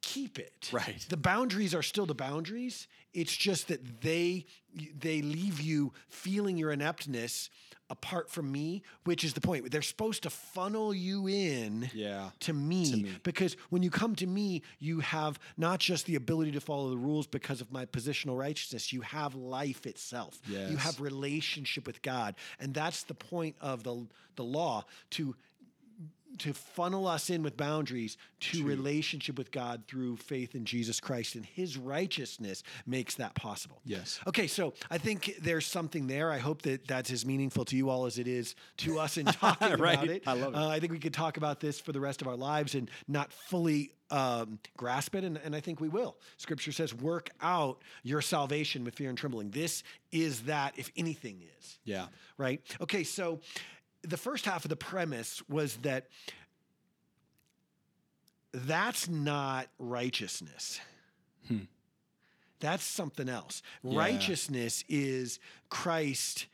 keep 0.03 0.39
it. 0.39 0.69
Right. 0.73 1.05
The 1.09 1.17
boundaries 1.17 1.75
are 1.75 1.83
still 1.83 2.07
the 2.07 2.15
boundaries. 2.15 2.87
It's 3.15 3.35
just 3.37 3.69
that 3.69 4.01
they 4.03 4.47
they 4.99 5.23
leave 5.23 5.61
you 5.61 5.93
feeling 6.09 6.57
your 6.57 6.73
ineptness 6.73 7.51
apart 7.91 8.31
from 8.31 8.51
me, 8.51 8.83
which 9.05 9.23
is 9.23 9.35
the 9.35 9.41
point. 9.43 9.71
They're 9.71 9.83
supposed 9.83 10.23
to 10.23 10.31
funnel 10.31 10.95
you 10.95 11.27
in 11.29 11.91
Yeah. 11.93 12.31
to 12.41 12.55
me, 12.55 12.91
To 12.91 12.97
me. 12.97 13.11
because 13.23 13.55
when 13.69 13.83
you 13.83 13.91
come 13.91 14.15
to 14.17 14.27
me, 14.27 14.63
you 14.79 15.01
have 15.01 15.39
not 15.59 15.79
just 15.79 16.07
the 16.07 16.15
ability 16.15 16.53
to 16.53 16.61
follow 16.61 16.89
the 16.89 16.97
rules 16.97 17.27
because 17.27 17.61
of 17.61 17.71
my 17.71 17.85
positional 17.85 18.39
righteousness, 18.39 18.95
you 18.95 19.03
have 19.03 19.35
life 19.35 19.85
itself. 19.87 20.41
Yes. 20.49 20.71
You 20.71 20.79
have 20.79 21.03
relationship 21.03 21.87
with 21.87 22.01
God. 22.01 22.35
And 22.59 22.73
that's 22.73 23.03
the 23.03 23.15
point 23.15 23.57
of 23.61 23.83
the 23.83 24.07
the 24.37 24.45
law 24.45 24.87
to 25.11 25.37
to 26.39 26.53
funnel 26.55 27.07
us 27.07 27.31
in 27.31 27.43
with 27.43 27.57
boundaries 27.57 28.17
to 28.41 28.65
relationship 28.65 29.37
with 29.39 29.51
God 29.53 29.85
through 29.87 30.17
faith 30.17 30.55
in 30.55 30.65
Jesus 30.65 30.99
Christ 31.01 31.35
and 31.35 31.45
his 31.45 31.77
righteousness 31.77 32.63
makes 32.87 33.15
that 33.17 33.35
possible. 33.35 33.81
Yes. 33.85 34.19
Okay, 34.27 34.47
so 34.47 34.75
I 34.91 34.99
think 34.99 35.37
there's 35.41 35.67
something 35.67 36.07
there. 36.07 36.31
I 36.31 36.39
hope 36.39 36.63
that 36.63 36.87
that's 36.89 37.11
as 37.11 37.25
meaningful 37.27 37.65
to 37.67 37.77
you 37.77 37.91
all 37.91 38.07
as 38.07 38.19
it 38.19 38.27
is 38.27 38.55
to 38.79 38.99
us 38.99 39.17
in 39.17 39.27
talking 39.27 39.77
Right. 39.79 39.95
about 39.95 40.09
it. 40.09 40.23
I 40.27 40.33
love 40.33 40.55
it. 40.55 40.57
Uh, 40.57 40.69
I 40.69 40.81
think 40.81 40.93
we 40.93 40.99
could 40.99 41.15
talk 41.15 41.37
about 41.37 41.61
this 41.61 41.79
for 41.81 41.93
the 41.93 42.01
rest 42.01 42.23
of 42.23 42.29
our 42.29 42.37
lives 42.37 42.75
and 42.75 42.91
not 43.07 43.33
fully 43.33 43.93
um, 44.11 44.59
grasp 44.77 45.15
it, 45.15 45.25
and, 45.25 45.39
and 45.43 45.57
I 45.57 45.61
think 45.61 45.81
we 45.81 45.89
will. 45.89 46.17
Scripture 46.37 46.71
says, 46.73 46.93
"Work 46.93 47.31
out 47.41 47.81
your 48.03 48.21
salvation 48.21 48.85
with 48.85 48.95
fear 48.95 49.09
and 49.09 49.17
trembling." 49.17 49.51
This 49.51 49.83
is 50.11 50.43
that, 50.43 50.75
if 50.77 50.91
anything 50.99 51.43
is 51.59 51.79
Yeah. 51.85 52.09
right? 52.37 52.61
Okay, 52.83 53.05
so 53.05 53.41
the 54.03 54.17
first 54.17 54.45
half 54.45 54.65
of 54.65 54.69
the 54.69 54.77
premise 54.77 55.43
was 55.49 55.77
that 55.79 56.09
that's 58.53 59.09
not 59.09 59.69
righteousness. 59.79 60.81
That's 62.61 62.85
something 62.85 63.29
else. 63.29 63.63
Yeah. 63.83 63.99
Righteousness 63.99 64.85
is 64.89 65.41
Christ 65.69 66.47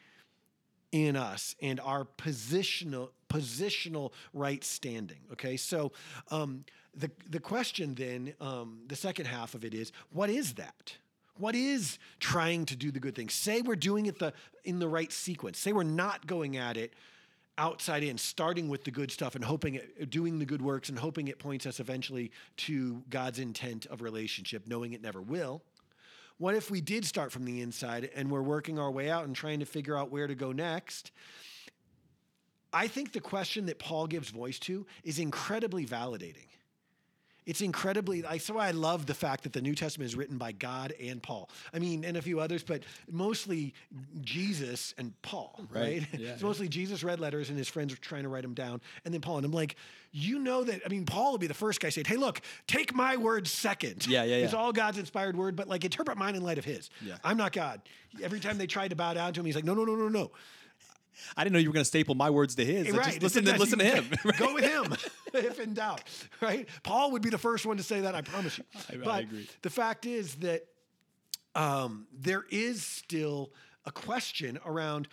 in 0.90 1.16
us 1.16 1.54
and 1.60 1.80
our 1.80 2.06
positional 2.16 3.10
positional 3.28 4.12
right 4.32 4.64
standing. 4.64 5.18
Okay, 5.32 5.58
so 5.58 5.92
um, 6.30 6.64
the 6.94 7.10
the 7.28 7.40
question 7.40 7.94
then, 7.94 8.32
um, 8.40 8.80
the 8.86 8.96
second 8.96 9.26
half 9.26 9.54
of 9.54 9.64
it 9.64 9.74
is, 9.74 9.92
what 10.10 10.30
is 10.30 10.54
that? 10.54 10.94
What 11.36 11.54
is 11.54 11.98
trying 12.20 12.64
to 12.66 12.76
do 12.76 12.90
the 12.90 13.00
good 13.00 13.14
thing? 13.14 13.28
Say 13.28 13.60
we're 13.60 13.76
doing 13.76 14.06
it 14.06 14.18
the 14.18 14.32
in 14.64 14.78
the 14.78 14.88
right 14.88 15.12
sequence. 15.12 15.58
Say 15.58 15.72
we're 15.72 15.82
not 15.82 16.26
going 16.26 16.56
at 16.56 16.76
it 16.78 16.94
outside 17.58 18.02
in, 18.02 18.16
starting 18.16 18.68
with 18.68 18.84
the 18.84 18.90
good 18.90 19.10
stuff 19.10 19.34
and 19.34 19.44
hoping 19.44 19.74
it, 19.74 20.08
doing 20.08 20.38
the 20.38 20.46
good 20.46 20.62
works 20.62 20.88
and 20.88 20.98
hoping 20.98 21.28
it 21.28 21.38
points 21.38 21.66
us 21.66 21.80
eventually 21.80 22.30
to 22.56 23.02
God's 23.10 23.38
intent 23.38 23.86
of 23.86 24.00
relationship, 24.00 24.66
knowing 24.66 24.92
it 24.94 25.02
never 25.02 25.20
will. 25.20 25.62
What 26.38 26.54
if 26.54 26.70
we 26.70 26.80
did 26.80 27.04
start 27.04 27.32
from 27.32 27.44
the 27.44 27.60
inside 27.60 28.10
and 28.14 28.30
we're 28.30 28.42
working 28.42 28.78
our 28.78 28.90
way 28.90 29.10
out 29.10 29.26
and 29.26 29.34
trying 29.34 29.58
to 29.58 29.66
figure 29.66 29.96
out 29.96 30.10
where 30.10 30.28
to 30.28 30.36
go 30.36 30.52
next? 30.52 31.10
I 32.72 32.86
think 32.86 33.12
the 33.12 33.20
question 33.20 33.66
that 33.66 33.78
Paul 33.78 34.06
gives 34.06 34.30
voice 34.30 34.58
to 34.60 34.86
is 35.02 35.18
incredibly 35.18 35.84
validating. 35.84 36.46
It's 37.48 37.62
incredibly, 37.62 38.26
I 38.26 38.36
so 38.36 38.58
I 38.58 38.72
love 38.72 39.06
the 39.06 39.14
fact 39.14 39.44
that 39.44 39.54
the 39.54 39.62
New 39.62 39.74
Testament 39.74 40.06
is 40.06 40.14
written 40.14 40.36
by 40.36 40.52
God 40.52 40.92
and 41.00 41.22
Paul. 41.22 41.48
I 41.72 41.78
mean, 41.78 42.04
and 42.04 42.14
a 42.18 42.20
few 42.20 42.40
others, 42.40 42.62
but 42.62 42.82
mostly 43.10 43.72
Jesus 44.20 44.92
and 44.98 45.14
Paul, 45.22 45.58
right? 45.70 45.82
Right. 45.82 46.06
Yeah, 46.12 46.32
it's 46.32 46.42
yeah. 46.42 46.46
mostly 46.46 46.68
Jesus 46.68 47.02
read 47.02 47.20
letters 47.20 47.48
and 47.48 47.56
his 47.56 47.66
friends 47.66 47.90
were 47.94 48.00
trying 48.02 48.24
to 48.24 48.28
write 48.28 48.42
them 48.42 48.52
down. 48.52 48.82
And 49.06 49.14
then 49.14 49.22
Paul, 49.22 49.38
and 49.38 49.46
I'm 49.46 49.52
like, 49.52 49.76
you 50.12 50.38
know 50.40 50.62
that, 50.62 50.82
I 50.84 50.90
mean, 50.90 51.06
Paul 51.06 51.32
would 51.32 51.40
be 51.40 51.46
the 51.46 51.54
first 51.54 51.80
guy 51.80 51.88
saying, 51.88 52.04
hey, 52.04 52.16
look, 52.16 52.42
take 52.66 52.94
my 52.94 53.16
word 53.16 53.48
second. 53.48 54.06
Yeah, 54.06 54.24
yeah, 54.24 54.36
yeah. 54.36 54.44
It's 54.44 54.52
all 54.52 54.70
God's 54.70 54.98
inspired 54.98 55.34
word, 55.34 55.56
but 55.56 55.68
like 55.68 55.86
interpret 55.86 56.18
mine 56.18 56.34
in 56.34 56.42
light 56.42 56.58
of 56.58 56.66
his. 56.66 56.90
Yeah. 57.00 57.16
I'm 57.24 57.38
not 57.38 57.52
God. 57.52 57.80
Every 58.22 58.40
time 58.40 58.58
they 58.58 58.66
tried 58.66 58.88
to 58.88 58.96
bow 58.96 59.14
down 59.14 59.32
to 59.32 59.40
him, 59.40 59.46
he's 59.46 59.54
like, 59.54 59.64
no, 59.64 59.72
no, 59.72 59.86
no, 59.86 59.94
no, 59.94 60.08
no. 60.08 60.32
I 61.36 61.44
didn't 61.44 61.52
know 61.54 61.58
you 61.58 61.68
were 61.68 61.74
going 61.74 61.82
to 61.82 61.88
staple 61.88 62.14
my 62.14 62.30
words 62.30 62.54
to 62.56 62.64
his. 62.64 62.90
Right. 62.90 63.04
Just 63.06 63.22
listen 63.22 63.44
to 63.44 63.58
listen 63.58 63.78
to 63.78 63.84
him. 63.84 64.06
Go 64.38 64.54
with 64.54 64.64
him 64.64 64.94
if 65.34 65.60
in 65.60 65.74
doubt, 65.74 66.02
right? 66.40 66.68
Paul 66.82 67.12
would 67.12 67.22
be 67.22 67.30
the 67.30 67.38
first 67.38 67.66
one 67.66 67.76
to 67.76 67.82
say 67.82 68.00
that, 68.02 68.14
I 68.14 68.22
promise 68.22 68.58
you. 68.58 68.64
I- 68.74 68.94
I 68.94 68.96
but 68.96 69.22
agree. 69.24 69.48
the 69.62 69.70
fact 69.70 70.06
is 70.06 70.34
that 70.36 70.64
um, 71.54 72.06
there 72.12 72.44
is 72.50 72.82
still 72.84 73.52
a 73.84 73.90
question 73.90 74.58
around 74.64 75.08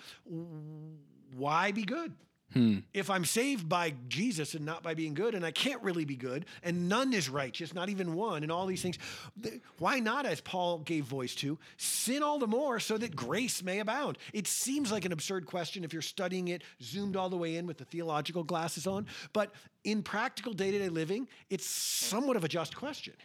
why 1.35 1.71
be 1.71 1.83
good? 1.83 2.13
Hmm. 2.53 2.79
If 2.93 3.09
I'm 3.09 3.25
saved 3.25 3.67
by 3.67 3.95
Jesus 4.07 4.53
and 4.53 4.65
not 4.65 4.81
by 4.81 4.93
being 4.93 5.13
good, 5.13 5.35
and 5.35 5.45
I 5.45 5.51
can't 5.51 5.81
really 5.81 6.05
be 6.05 6.15
good, 6.15 6.45
and 6.63 6.87
none 6.87 7.11
is 7.11 7.27
righteous, 7.27 7.73
not 7.73 7.89
even 7.89 8.13
one, 8.13 8.43
and 8.43 8.51
all 8.51 8.65
these 8.65 8.81
things, 8.81 8.97
th- 9.41 9.59
why 9.79 9.99
not, 9.99 10.25
as 10.25 10.39
Paul 10.39 10.79
gave 10.79 11.03
voice 11.03 11.35
to, 11.35 11.57
sin 11.75 12.23
all 12.23 12.39
the 12.39 12.47
more 12.47 12.79
so 12.79 12.97
that 12.97 13.15
grace 13.15 13.61
may 13.61 13.79
abound? 13.79 14.17
It 14.31 14.47
seems 14.47 14.91
like 14.91 15.03
an 15.05 15.11
absurd 15.11 15.47
question 15.47 15.83
if 15.83 15.91
you're 15.91 16.01
studying 16.01 16.47
it 16.47 16.61
zoomed 16.81 17.17
all 17.17 17.29
the 17.29 17.37
way 17.37 17.57
in 17.57 17.67
with 17.67 17.77
the 17.77 17.85
theological 17.85 18.43
glasses 18.43 18.87
on, 18.87 19.07
but 19.33 19.51
in 19.83 20.01
practical 20.01 20.53
day 20.53 20.71
to 20.71 20.79
day 20.79 20.89
living, 20.89 21.27
it's 21.49 21.65
somewhat 21.65 22.37
of 22.37 22.43
a 22.43 22.47
just 22.47 22.75
question. 22.75 23.15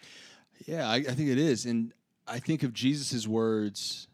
Yeah, 0.67 0.89
I, 0.89 0.97
I 0.97 1.03
think 1.03 1.29
it 1.29 1.39
is, 1.39 1.67
and 1.67 1.93
I 2.27 2.39
think 2.39 2.63
of 2.63 2.73
Jesus' 2.73 3.29
words 3.29 4.09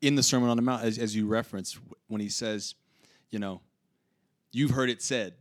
in 0.00 0.14
the 0.14 0.22
Sermon 0.22 0.48
on 0.48 0.56
the 0.56 0.62
Mount, 0.62 0.84
as, 0.84 0.98
as 0.98 1.14
you 1.14 1.26
referenced, 1.26 1.78
when 2.08 2.20
he 2.20 2.28
says, 2.28 2.74
"You 3.30 3.38
know, 3.38 3.60
you've 4.52 4.70
heard 4.70 4.90
it 4.90 5.02
said, 5.02 5.34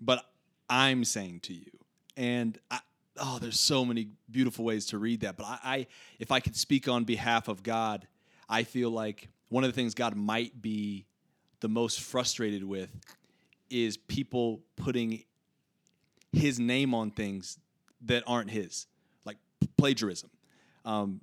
but 0.00 0.24
I'm 0.68 1.04
saying 1.04 1.40
to 1.40 1.54
you." 1.54 1.76
and 2.16 2.58
I, 2.70 2.80
oh, 3.18 3.38
there's 3.40 3.60
so 3.60 3.84
many 3.84 4.08
beautiful 4.30 4.64
ways 4.64 4.86
to 4.86 4.98
read 4.98 5.20
that. 5.20 5.36
But 5.36 5.44
I, 5.46 5.58
I, 5.62 5.86
if 6.18 6.32
I 6.32 6.40
could 6.40 6.56
speak 6.56 6.88
on 6.88 7.04
behalf 7.04 7.48
of 7.48 7.62
God, 7.62 8.06
I 8.48 8.62
feel 8.64 8.90
like 8.90 9.28
one 9.48 9.64
of 9.64 9.70
the 9.70 9.74
things 9.74 9.94
God 9.94 10.16
might 10.16 10.60
be 10.60 11.06
the 11.60 11.68
most 11.68 12.00
frustrated 12.00 12.64
with 12.64 12.90
is 13.70 13.96
people 13.96 14.60
putting 14.76 15.24
His 16.32 16.58
name 16.58 16.94
on 16.94 17.10
things 17.10 17.58
that 18.02 18.22
aren't 18.26 18.50
His, 18.50 18.86
like 19.24 19.36
plagiarism. 19.76 20.30
Um, 20.84 21.20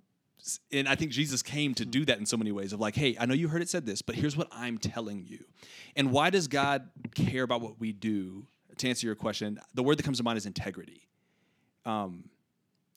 and 0.72 0.88
I 0.88 0.96
think 0.96 1.12
Jesus 1.12 1.42
came 1.42 1.74
to 1.76 1.86
do 1.86 2.06
that 2.06 2.20
in 2.20 2.26
so 2.26 2.38
many 2.38 2.52
ways 2.52 2.74
of 2.74 2.80
like, 2.80 2.96
hey, 2.96 3.16
I 3.20 3.26
know 3.26 3.34
you 3.34 3.48
heard 3.48 3.62
it 3.62 3.70
said 3.70 3.86
this, 3.86 4.02
but 4.02 4.16
here's 4.16 4.36
what 4.36 4.48
I'm 4.52 4.78
telling 4.78 5.26
you. 5.26 5.44
And 5.96 6.12
why 6.12 6.30
does 6.30 6.48
God 6.48 6.90
care 7.16 7.44
about 7.44 7.62
what 7.62 7.80
we 7.80 7.92
do? 7.92 8.46
To 8.78 8.90
answer 8.90 9.06
your 9.06 9.16
question, 9.16 9.60
the 9.74 9.84
word 9.84 10.00
that 10.00 10.04
comes 10.04 10.18
to 10.18 10.24
mind 10.24 10.38
is 10.38 10.48
integrity, 10.48 11.08
um, 11.86 12.24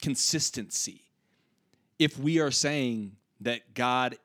consistency. 0.01 1.03
If 1.99 2.19
we 2.19 2.41
are 2.41 2.51
saying 2.51 3.13
that 3.43 3.75
God, 3.75 4.17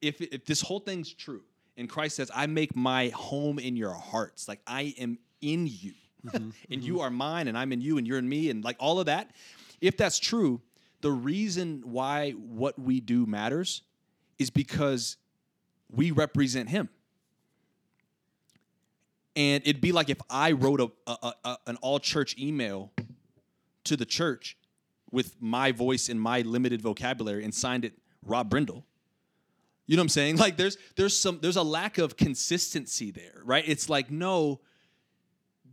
if, 0.00 0.20
if 0.20 0.46
this 0.46 0.62
whole 0.62 0.80
thing's 0.80 1.12
true, 1.12 1.42
and 1.76 1.90
Christ 1.90 2.16
says, 2.16 2.30
I 2.34 2.46
make 2.46 2.74
my 2.74 3.08
home 3.08 3.58
in 3.58 3.76
your 3.76 3.92
hearts, 3.92 4.48
like 4.48 4.60
I 4.66 4.94
am 4.98 5.18
in 5.42 5.66
you, 5.66 5.92
and 6.32 6.82
you 6.82 7.00
are 7.00 7.10
mine, 7.10 7.48
and 7.48 7.58
I'm 7.58 7.72
in 7.72 7.82
you, 7.82 7.98
and 7.98 8.06
you're 8.06 8.18
in 8.18 8.28
me, 8.28 8.48
and 8.48 8.64
like 8.64 8.76
all 8.78 8.98
of 8.98 9.06
that, 9.06 9.30
if 9.80 9.96
that's 9.98 10.18
true, 10.18 10.62
the 11.04 11.12
reason 11.12 11.82
why 11.84 12.30
what 12.30 12.78
we 12.78 12.98
do 12.98 13.26
matters 13.26 13.82
is 14.38 14.48
because 14.48 15.18
we 15.94 16.10
represent 16.10 16.70
Him. 16.70 16.88
And 19.36 19.62
it'd 19.66 19.82
be 19.82 19.92
like 19.92 20.08
if 20.08 20.16
I 20.30 20.52
wrote 20.52 20.80
a, 20.80 20.90
a, 21.06 21.34
a 21.44 21.58
an 21.66 21.76
all 21.82 21.98
church 21.98 22.38
email 22.38 22.90
to 23.84 23.98
the 23.98 24.06
church 24.06 24.56
with 25.10 25.36
my 25.42 25.72
voice 25.72 26.08
and 26.08 26.18
my 26.18 26.40
limited 26.40 26.80
vocabulary 26.80 27.44
and 27.44 27.54
signed 27.54 27.84
it 27.84 27.92
Rob 28.24 28.48
Brendle. 28.48 28.84
You 29.86 29.96
know 29.96 30.00
what 30.00 30.04
I'm 30.04 30.08
saying? 30.08 30.36
Like 30.44 30.56
there's 30.56 30.78
there's 30.96 31.14
some 31.14 31.38
there's 31.42 31.56
a 31.56 31.62
lack 31.62 31.98
of 31.98 32.16
consistency 32.16 33.10
there, 33.10 33.42
right? 33.44 33.64
It's 33.66 33.90
like 33.90 34.10
no, 34.10 34.60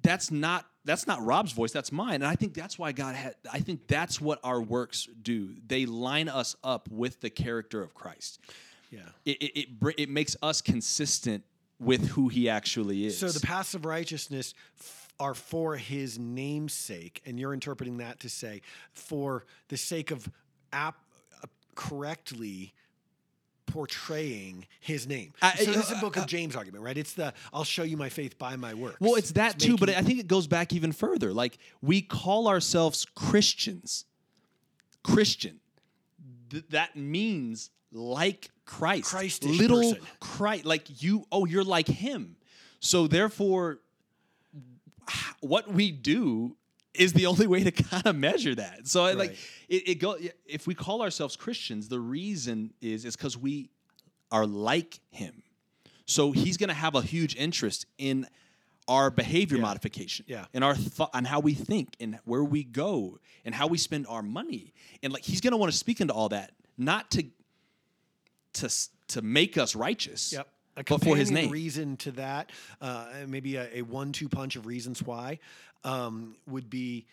that's 0.02 0.30
not 0.30 0.66
that's 0.84 1.08
not 1.08 1.24
Rob's 1.24 1.52
voice, 1.52 1.72
that's 1.72 1.92
mine. 1.92 2.16
And 2.16 2.26
I 2.26 2.36
think 2.36 2.54
that's 2.54 2.80
why 2.80 2.92
God 2.92 3.16
had 3.16 3.36
I 3.52 3.60
think 3.60 3.88
that's 3.88 4.20
what 4.20 4.40
our 4.44 4.62
works 4.62 5.08
do. 5.22 5.56
They 5.68 5.86
line 5.86 6.30
us 6.30 6.56
up 6.64 6.90
with 6.90 7.22
the 7.22 7.30
character 7.30 7.82
of 7.82 7.94
Christ. 7.94 8.40
Yeah. 8.90 9.02
It 9.26 9.42
it 9.42 9.60
it, 9.60 9.96
it 9.98 10.10
makes 10.10 10.36
us 10.42 10.62
consistent 10.62 11.44
with 11.80 12.10
who 12.10 12.30
he 12.30 12.50
actually 12.50 13.06
is. 13.06 13.18
So 13.18 13.30
the 13.30 13.40
paths 13.40 13.74
of 13.74 13.86
righteousness 13.86 14.54
f- 14.80 15.10
are 15.20 15.34
for 15.34 15.76
his 15.76 16.20
name's 16.20 16.74
sake, 16.74 17.22
and 17.26 17.40
you're 17.40 17.54
interpreting 17.54 17.98
that 17.98 18.20
to 18.22 18.30
say 18.30 18.62
for 18.94 19.46
the 19.70 19.78
sake 19.78 20.12
of 20.12 20.30
ap- 20.74 20.96
uh, 21.44 21.48
correctly 21.76 22.74
portraying 23.72 24.66
his 24.80 25.08
name. 25.08 25.34
I- 25.42 25.56
so 25.56 25.72
this 25.72 25.86
is 25.86 25.92
uh, 25.92 25.96
a 25.98 26.02
book 26.02 26.18
of 26.18 26.26
James 26.28 26.56
argument, 26.56 26.84
right? 26.84 26.98
It's 26.98 27.14
the 27.14 27.34
I'll 27.54 27.64
show 27.64 27.84
you 27.84 27.98
my 27.98 28.10
faith 28.10 28.38
by 28.38 28.56
my 28.56 28.74
works. 28.74 28.98
Well, 29.00 29.16
it's 29.16 29.32
that 29.34 29.60
too, 29.60 29.78
but 29.78 29.90
I 29.90 30.02
think 30.02 30.20
it 30.20 30.28
goes 30.28 30.48
back 30.48 30.74
even 30.74 30.92
further. 30.92 31.34
Like 31.34 31.58
we 31.82 32.02
call 32.02 32.48
ourselves 32.48 33.06
Christians. 33.16 34.06
Christian. 35.04 35.60
Th- 36.50 36.64
that 36.70 36.96
means 36.96 37.70
like 37.92 38.52
Christ. 38.66 39.06
Christ-ish 39.10 39.58
Little 39.60 39.94
person. 39.94 40.06
Christ. 40.20 40.66
Like 40.66 41.02
you, 41.02 41.26
oh, 41.32 41.46
you're 41.46 41.64
like 41.64 41.88
him. 41.88 42.36
So 42.80 43.08
therefore, 43.08 43.80
what 45.40 45.68
we 45.72 45.92
do 45.92 46.56
is 46.94 47.14
the 47.14 47.26
only 47.32 47.48
way 47.48 47.64
to 47.64 47.72
kind 47.72 48.06
of 48.06 48.16
measure 48.16 48.56
that. 48.56 48.88
So 48.88 49.06
I 49.06 49.14
like 49.14 49.32
it, 49.70 49.90
it 49.90 49.96
go 49.96 50.18
if 50.46 50.68
we 50.68 50.76
call 50.76 51.02
ourselves 51.02 51.36
Christians, 51.36 51.88
the 51.88 52.00
reason 52.00 52.74
is 52.82 53.06
is 53.06 53.16
because 53.16 53.38
we 53.38 53.70
are 54.32 54.46
like 54.46 55.00
him. 55.10 55.44
So 56.06 56.32
he's 56.32 56.58
going 56.58 56.70
to 56.70 56.74
have 56.76 56.96
a 56.96 57.02
huge 57.02 57.36
interest 57.36 57.86
in 57.98 58.28
our 58.88 59.10
behavior 59.12 59.58
Yeah. 59.58 59.62
modification, 59.62 60.26
Yeah. 60.28 60.46
and 60.54 60.64
our 60.64 60.76
thought, 60.76 61.12
and 61.14 61.26
how 61.26 61.40
we 61.40 61.54
think, 61.54 61.96
and 62.00 62.20
where 62.26 62.44
we 62.44 62.64
go, 62.64 63.20
and 63.46 63.54
how 63.56 63.68
we 63.68 63.78
spend 63.78 64.08
our 64.08 64.24
money, 64.24 64.74
and 65.04 65.14
like 65.14 65.24
he's 65.24 65.40
going 65.40 65.52
to 65.52 65.58
want 65.58 65.72
to 65.72 65.78
speak 65.78 66.02
into 66.02 66.14
all 66.14 66.30
that, 66.30 66.52
not 66.78 67.12
to 67.12 67.24
to 68.54 68.70
to 69.10 69.22
make 69.22 69.58
us 69.58 69.76
righteous, 69.76 70.34
Yep. 70.34 70.48
A 70.78 70.84
but 70.86 71.04
for 71.04 71.18
his 71.18 71.30
name. 71.32 71.50
reason 71.52 71.98
to 71.98 72.12
that, 72.14 72.50
uh, 72.80 73.06
maybe 73.28 73.58
a, 73.58 73.70
a 73.80 73.82
one-two 73.82 74.30
punch 74.30 74.56
of 74.56 74.66
reasons 74.66 75.04
why, 75.04 75.40
um, 75.84 76.36
would 76.48 76.70
be 76.70 77.06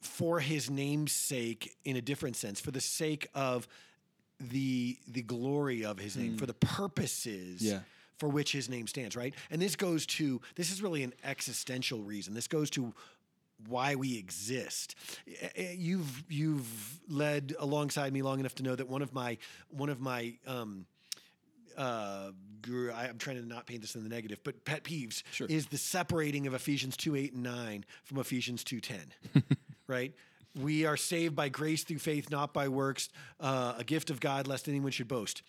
for 0.00 0.40
his 0.40 0.70
name's 0.70 1.12
sake 1.12 1.76
in 1.84 1.96
a 1.96 2.00
different 2.00 2.36
sense, 2.36 2.60
for 2.60 2.70
the 2.70 2.80
sake 2.80 3.28
of 3.34 3.66
the 4.40 4.96
the 5.06 5.22
glory 5.22 5.84
of 5.84 5.98
his 5.98 6.16
name, 6.16 6.36
for 6.38 6.46
the 6.46 6.54
purposes. 6.54 7.60
Yeah. 7.62 7.80
for 8.16 8.28
which 8.28 8.52
his 8.52 8.68
name 8.68 8.86
stands, 8.86 9.16
right? 9.16 9.34
And 9.50 9.60
this 9.62 9.76
goes 9.76 10.04
to 10.06 10.40
this 10.54 10.70
is 10.70 10.82
really 10.82 11.02
an 11.02 11.14
existential 11.24 12.00
reason. 12.02 12.34
This 12.34 12.48
goes 12.48 12.68
to 12.70 12.92
why 13.66 13.94
we 13.94 14.16
exist. 14.18 14.94
Eh, 15.26 15.48
eh, 15.56 15.74
You've 15.76 16.24
you've 16.28 17.00
led 17.08 17.54
alongside 17.58 18.12
me 18.12 18.22
long 18.22 18.38
enough 18.40 18.54
to 18.56 18.62
know 18.62 18.74
that 18.76 18.88
one 18.88 19.02
of 19.02 19.12
my 19.14 19.36
one 19.70 19.88
of 19.90 20.00
my 20.00 20.34
um, 20.46 20.86
uh, 21.78 22.30
I, 22.94 23.06
I'm 23.08 23.18
trying 23.18 23.36
to 23.36 23.46
not 23.46 23.66
paint 23.66 23.80
this 23.80 23.94
in 23.94 24.02
the 24.02 24.08
negative, 24.08 24.40
but 24.44 24.64
pet 24.64 24.84
peeves 24.84 25.22
Sure. 25.32 25.46
is 25.48 25.66
the 25.66 25.78
separating 25.78 26.46
of 26.46 26.54
Ephesians 26.54 26.96
2 26.96 27.16
8 27.16 27.32
and 27.34 27.42
9 27.42 27.84
from 28.04 28.18
Ephesians 28.18 28.64
2 28.64 28.80
10, 28.80 28.98
right? 29.86 30.12
We 30.60 30.84
are 30.84 30.96
saved 30.96 31.36
by 31.36 31.48
grace 31.48 31.84
through 31.84 31.98
faith, 32.00 32.30
not 32.30 32.52
by 32.52 32.68
works, 32.68 33.08
uh, 33.38 33.74
a 33.78 33.84
gift 33.84 34.10
of 34.10 34.18
God, 34.20 34.46
lest 34.48 34.68
anyone 34.68 34.90
should 34.90 35.06
boast. 35.08 35.42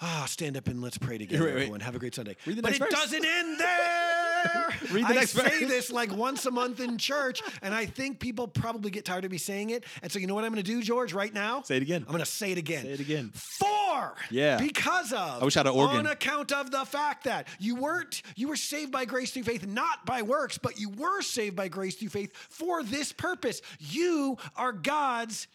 Ah, 0.00 0.24
stand 0.28 0.56
up 0.56 0.66
and 0.68 0.82
let's 0.82 0.98
pray 0.98 1.18
together, 1.18 1.44
Wait, 1.44 1.54
wait. 1.54 1.60
everyone. 1.62 1.80
Have 1.80 1.94
a 1.94 1.98
great 1.98 2.14
Sunday. 2.14 2.36
But 2.44 2.58
it 2.74 2.78
verse. 2.78 2.90
doesn't 2.90 3.24
end 3.24 3.58
there. 3.60 4.21
Read 4.92 5.04
the 5.04 5.08
I 5.08 5.14
next 5.14 5.30
say 5.32 5.64
this 5.64 5.90
like 5.90 6.12
once 6.12 6.46
a 6.46 6.50
month 6.50 6.80
in 6.80 6.98
church, 6.98 7.42
and 7.62 7.74
I 7.74 7.86
think 7.86 8.20
people 8.20 8.46
probably 8.48 8.90
get 8.90 9.04
tired 9.04 9.24
of 9.24 9.30
me 9.30 9.38
saying 9.38 9.70
it. 9.70 9.84
And 10.02 10.10
so, 10.10 10.18
you 10.18 10.26
know 10.26 10.34
what 10.34 10.44
I'm 10.44 10.52
going 10.52 10.62
to 10.62 10.70
do, 10.70 10.82
George, 10.82 11.12
right 11.12 11.32
now? 11.32 11.62
Say 11.62 11.76
it 11.76 11.82
again. 11.82 12.02
I'm 12.02 12.12
going 12.12 12.20
to 12.24 12.26
say 12.30 12.52
it 12.52 12.58
again. 12.58 12.82
Say 12.84 12.92
it 12.92 13.00
again. 13.00 13.30
For 13.34 14.14
Yeah. 14.30 14.58
because 14.58 15.12
of 15.12 15.42
I 15.42 15.44
wish 15.44 15.56
I 15.56 15.60
had 15.60 15.66
an 15.66 15.74
organ. 15.74 15.98
on 15.98 16.06
account 16.06 16.52
of 16.52 16.70
the 16.70 16.84
fact 16.84 17.24
that 17.24 17.46
you 17.58 17.76
weren't 17.76 18.22
you 18.36 18.48
were 18.48 18.56
saved 18.56 18.90
by 18.92 19.04
grace 19.04 19.30
through 19.32 19.44
faith, 19.44 19.66
not 19.66 20.04
by 20.06 20.22
works, 20.22 20.58
but 20.58 20.78
you 20.78 20.90
were 20.90 21.22
saved 21.22 21.56
by 21.56 21.68
grace 21.68 21.94
through 21.96 22.08
faith 22.10 22.34
for 22.50 22.82
this 22.82 23.12
purpose. 23.12 23.62
You 23.78 24.36
are 24.56 24.72
God's 24.72 25.46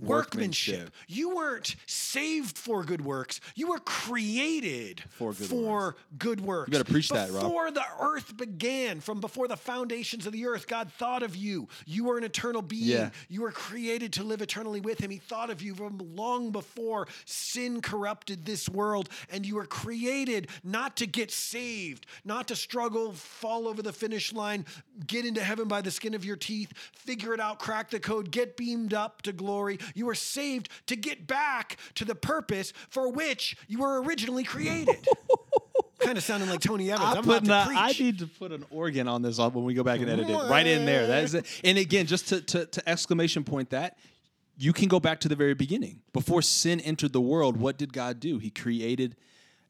workmanship. 0.00 0.74
Workmanship. 0.74 0.94
You 1.08 1.36
weren't 1.36 1.76
saved 1.86 2.56
for 2.56 2.84
good 2.84 3.04
works. 3.04 3.40
You 3.54 3.68
were 3.68 3.78
created 3.78 5.02
For 5.10 5.32
good 5.32 5.46
for 5.48 5.96
good 6.18 6.40
works. 6.40 6.68
You 6.68 6.72
better 6.78 6.90
preach 6.90 7.08
that, 7.10 7.30
Rob. 7.30 7.42
Before 7.42 7.70
the 7.70 7.84
earth 8.00 8.36
began, 8.36 9.00
from 9.00 9.20
before 9.20 9.48
the 9.48 9.56
foundations 9.56 10.26
of 10.26 10.32
the 10.32 10.46
earth, 10.46 10.66
God 10.66 10.90
thought 10.92 11.22
of 11.22 11.36
you. 11.36 11.68
You 11.86 12.04
were 12.04 12.18
an 12.18 12.24
eternal 12.24 12.62
being. 12.62 12.84
Yeah. 12.84 13.10
You 13.28 13.42
were 13.42 13.52
created 13.52 14.12
to 14.14 14.24
live 14.24 14.42
eternally 14.42 14.80
with 14.80 14.98
Him. 14.98 15.10
He 15.10 15.18
thought 15.18 15.50
of 15.50 15.62
you 15.62 15.74
from 15.74 15.98
long 16.14 16.50
before 16.50 17.08
sin 17.24 17.80
corrupted 17.80 18.44
this 18.44 18.68
world. 18.68 19.08
And 19.30 19.44
you 19.44 19.56
were 19.56 19.66
created 19.66 20.48
not 20.64 20.96
to 20.98 21.06
get 21.06 21.30
saved, 21.30 22.06
not 22.24 22.48
to 22.48 22.56
struggle, 22.56 23.12
fall 23.12 23.68
over 23.68 23.82
the 23.82 23.92
finish 23.92 24.32
line, 24.32 24.64
get 25.06 25.26
into 25.26 25.42
heaven 25.42 25.68
by 25.68 25.80
the 25.80 25.90
skin 25.90 26.14
of 26.14 26.24
your 26.24 26.36
teeth, 26.36 26.72
figure 26.92 27.34
it 27.34 27.40
out, 27.40 27.58
crack 27.58 27.90
the 27.90 28.00
code, 28.00 28.30
get 28.30 28.56
beamed 28.56 28.94
up 28.94 29.22
to 29.22 29.32
glory. 29.32 29.78
You 29.94 30.06
were 30.06 30.14
saved 30.14 30.68
to 30.86 30.96
get 30.96 31.26
back 31.26 31.76
to 31.96 32.04
the 32.04 32.14
purpose 32.14 32.72
for 32.88 33.10
which 33.10 33.56
you 33.68 33.78
were 33.78 34.02
originally 34.02 34.44
created. 34.44 34.96
kind 36.00 36.18
of 36.18 36.24
sounding 36.24 36.48
like 36.48 36.60
Tony 36.60 36.90
Evans. 36.90 37.04
I, 37.08 37.12
I'm 37.18 37.24
put 37.24 37.44
about 37.44 37.64
to 37.66 37.70
an- 37.70 37.76
I 37.76 37.92
need 37.92 38.18
to 38.18 38.26
put 38.26 38.52
an 38.52 38.64
organ 38.70 39.08
on 39.08 39.22
this 39.22 39.38
when 39.38 39.64
we 39.64 39.74
go 39.74 39.82
back 39.84 40.00
and 40.00 40.10
edit 40.10 40.28
it. 40.28 40.34
Right 40.34 40.66
in 40.66 40.84
there. 40.84 41.06
That 41.06 41.24
is 41.24 41.34
it. 41.34 41.46
And 41.64 41.78
again, 41.78 42.06
just 42.06 42.28
to, 42.28 42.40
to, 42.40 42.66
to 42.66 42.88
exclamation 42.88 43.44
point 43.44 43.70
that, 43.70 43.98
you 44.56 44.72
can 44.72 44.88
go 44.88 45.00
back 45.00 45.20
to 45.20 45.28
the 45.28 45.36
very 45.36 45.54
beginning. 45.54 46.00
Before 46.12 46.42
sin 46.42 46.80
entered 46.80 47.12
the 47.12 47.20
world, 47.20 47.56
what 47.56 47.78
did 47.78 47.92
God 47.92 48.20
do? 48.20 48.38
He 48.38 48.50
created 48.50 49.16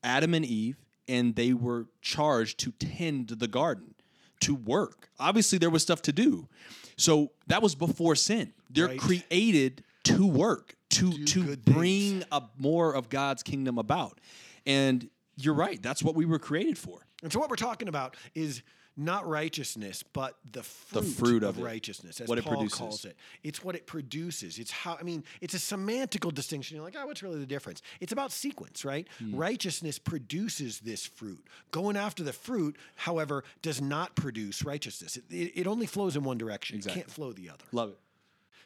Adam 0.03 0.35
and 0.35 0.45
Eve, 0.45 0.77
and 1.09 1.37
they 1.37 1.53
were 1.53 1.87
charged 2.01 2.59
to 2.61 2.73
tend 2.73 3.29
the 3.29 3.49
garden, 3.49 3.95
to 4.41 4.55
work. 4.55 5.09
Obviously, 5.21 5.59
there 5.59 5.71
was 5.71 5.83
stuff 5.83 6.03
to 6.03 6.13
do. 6.13 6.49
So 6.97 7.31
that 7.47 7.63
was 7.63 7.75
before 7.75 8.17
sin. 8.17 8.53
They're 8.71 8.89
Right. 8.89 8.99
created 8.99 9.85
to 10.05 10.27
work, 10.27 10.75
to, 10.91 11.25
to 11.25 11.45
good 11.45 11.65
things. 11.65 11.77
bring 11.77 12.25
a 12.33 12.43
more 12.59 12.95
of 12.95 13.09
God's 13.09 13.43
kingdom 13.43 13.79
about. 13.79 14.19
And 14.67 15.09
you're 15.37 15.55
right. 15.55 15.81
That's 15.83 16.03
what 16.03 16.15
we 16.15 16.25
were 16.25 16.39
created 16.39 16.79
for. 16.79 17.07
And 17.23 17.33
so 17.33 17.39
what 17.39 17.49
we're 17.51 17.57
talking 17.57 17.89
about 17.89 18.17
is 18.35 18.63
not 18.95 19.27
righteousness, 19.27 20.03
but 20.13 20.37
the 20.51 20.63
fruit, 20.63 21.01
The 21.03 21.11
fruit 21.11 21.43
of, 21.45 21.57
of 21.57 21.65
righteousness, 21.65 22.21
as 22.21 22.29
What 22.29 22.37
it 22.37 22.45
Paul 22.45 22.57
produces. 22.57 22.79
calls 22.79 23.05
it. 23.07 23.17
It's 23.43 23.65
what 23.65 23.75
it 23.75 23.87
produces. 23.87 24.59
It's 24.59 24.71
how 24.71 24.99
I 25.01 25.03
mean, 25.03 25.25
it's 25.41 25.55
a 25.55 25.59
semantical 25.59 26.35
distinction. 26.35 26.77
You're 26.77 26.85
like, 26.85 26.97
oh, 26.99 27.07
what's 27.07 27.23
really 27.23 27.39
the 27.39 27.47
difference? 27.47 27.81
It's 28.01 28.13
about 28.13 28.33
sequence, 28.33 28.85
right? 28.85 29.09
Hmm. 29.19 29.35
Righteousness 29.35 29.99
produces 29.99 30.81
this 30.81 31.07
fruit. 31.07 31.43
Going 31.71 31.97
after 31.97 32.23
the 32.23 32.35
fruit, 32.35 32.77
however, 32.97 33.45
does 33.63 33.81
not 33.81 34.15
produce 34.15 34.63
righteousness. 34.63 35.17
It, 35.17 35.25
it, 35.31 35.53
it 35.61 35.67
only 35.67 35.87
flows 35.87 36.15
in 36.15 36.23
one 36.23 36.37
direction. 36.37 36.77
Exactly. 36.77 37.01
It 37.01 37.05
can't 37.05 37.11
flow 37.15 37.33
the 37.33 37.49
other. 37.49 37.65
Love 37.73 37.91
it. 37.91 37.99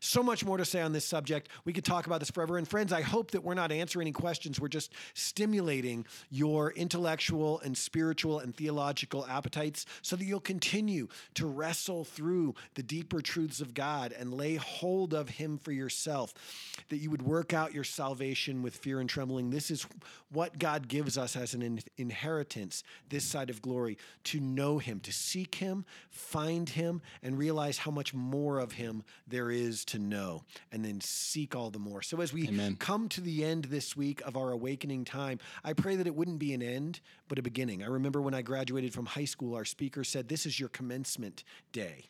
So 0.00 0.22
much 0.22 0.44
more 0.44 0.56
to 0.56 0.64
say 0.64 0.80
on 0.80 0.92
this 0.92 1.04
subject. 1.04 1.48
We 1.64 1.72
could 1.72 1.84
talk 1.84 2.06
about 2.06 2.20
this 2.20 2.30
forever. 2.30 2.58
And 2.58 2.68
friends, 2.68 2.92
I 2.92 3.02
hope 3.02 3.30
that 3.32 3.42
we're 3.42 3.54
not 3.54 3.72
answering 3.72 4.06
any 4.06 4.12
questions. 4.12 4.60
We're 4.60 4.68
just 4.68 4.92
stimulating 5.14 6.06
your 6.30 6.72
intellectual 6.72 7.60
and 7.60 7.76
spiritual 7.76 8.40
and 8.40 8.54
theological 8.54 9.26
appetites 9.26 9.86
so 10.02 10.16
that 10.16 10.24
you'll 10.24 10.40
continue 10.40 11.08
to 11.34 11.46
wrestle 11.46 12.04
through 12.04 12.54
the 12.74 12.82
deeper 12.82 13.20
truths 13.20 13.60
of 13.60 13.74
God 13.74 14.12
and 14.18 14.34
lay 14.34 14.56
hold 14.56 15.14
of 15.14 15.28
Him 15.28 15.58
for 15.58 15.72
yourself. 15.72 16.34
That 16.88 16.98
you 16.98 17.10
would 17.10 17.22
work 17.22 17.54
out 17.54 17.74
your 17.74 17.84
salvation 17.84 18.62
with 18.62 18.76
fear 18.76 19.00
and 19.00 19.08
trembling. 19.08 19.50
This 19.50 19.70
is 19.70 19.86
what 20.30 20.58
God 20.58 20.88
gives 20.88 21.16
us 21.16 21.36
as 21.36 21.54
an 21.54 21.62
in- 21.62 21.80
inheritance 21.96 22.82
this 23.08 23.24
side 23.24 23.50
of 23.50 23.62
glory 23.62 23.96
to 24.24 24.40
know 24.40 24.78
Him, 24.78 25.00
to 25.00 25.12
seek 25.12 25.56
Him, 25.56 25.84
find 26.10 26.68
Him, 26.68 27.00
and 27.22 27.38
realize 27.38 27.78
how 27.78 27.90
much 27.90 28.12
more 28.12 28.58
of 28.58 28.72
Him 28.72 29.02
there 29.26 29.50
is 29.50 29.84
to 29.86 29.98
know, 29.98 30.44
and 30.72 30.84
then 30.84 31.00
seek 31.00 31.54
all 31.54 31.70
the 31.70 31.78
more. 31.78 32.02
So, 32.02 32.20
as 32.20 32.32
we 32.32 32.48
Amen. 32.48 32.76
come 32.76 33.08
to 33.10 33.20
the 33.20 33.44
end 33.44 33.66
this 33.66 33.96
week 33.96 34.20
of 34.26 34.36
our 34.36 34.50
awakening 34.50 35.04
time, 35.04 35.38
I 35.64 35.72
pray 35.72 35.96
that 35.96 36.06
it 36.06 36.14
wouldn't 36.14 36.38
be 36.38 36.54
an 36.54 36.62
end, 36.62 37.00
but 37.28 37.38
a 37.38 37.42
beginning. 37.42 37.82
I 37.82 37.86
remember 37.86 38.20
when 38.20 38.34
I 38.34 38.42
graduated 38.42 38.92
from 38.92 39.06
high 39.06 39.24
school, 39.24 39.54
our 39.54 39.64
speaker 39.64 40.04
said, 40.04 40.28
This 40.28 40.46
is 40.46 40.58
your 40.58 40.68
commencement 40.68 41.44
day. 41.72 42.04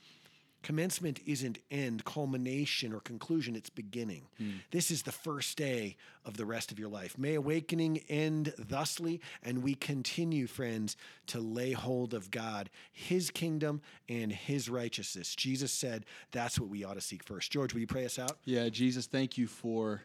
Commencement 0.66 1.20
isn't 1.24 1.60
end, 1.70 2.04
culmination, 2.04 2.92
or 2.92 2.98
conclusion, 2.98 3.54
it's 3.54 3.70
beginning. 3.70 4.26
This 4.72 4.90
is 4.90 5.04
the 5.04 5.12
first 5.12 5.56
day 5.56 5.96
of 6.24 6.36
the 6.36 6.44
rest 6.44 6.72
of 6.72 6.78
your 6.80 6.88
life. 6.88 7.16
May 7.16 7.36
awakening 7.36 7.98
end 8.08 8.52
thusly, 8.58 9.20
and 9.44 9.62
we 9.62 9.76
continue, 9.76 10.48
friends, 10.48 10.96
to 11.28 11.38
lay 11.38 11.70
hold 11.70 12.14
of 12.14 12.32
God, 12.32 12.68
His 12.90 13.30
kingdom, 13.30 13.80
and 14.08 14.32
His 14.32 14.68
righteousness. 14.68 15.36
Jesus 15.36 15.70
said 15.70 16.04
that's 16.32 16.58
what 16.58 16.68
we 16.68 16.82
ought 16.82 16.94
to 16.94 17.00
seek 17.00 17.22
first. 17.22 17.52
George, 17.52 17.72
will 17.72 17.80
you 17.80 17.86
pray 17.86 18.04
us 18.04 18.18
out? 18.18 18.36
Yeah, 18.44 18.68
Jesus, 18.68 19.06
thank 19.06 19.38
you 19.38 19.46
for 19.46 20.02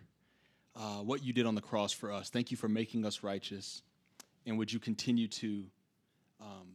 uh, 0.76 1.00
what 1.00 1.24
you 1.24 1.34
did 1.34 1.48
on 1.48 1.56
the 1.56 1.62
cross 1.62 1.92
for 1.92 2.12
us. 2.12 2.30
Thank 2.30 2.52
you 2.52 2.58
for 2.58 2.70
making 2.70 3.04
us 3.04 3.24
righteous. 3.24 3.82
And 4.46 4.60
would 4.60 4.72
you 4.72 4.80
continue 4.80 5.28
to 5.28 5.66
um, 6.40 6.68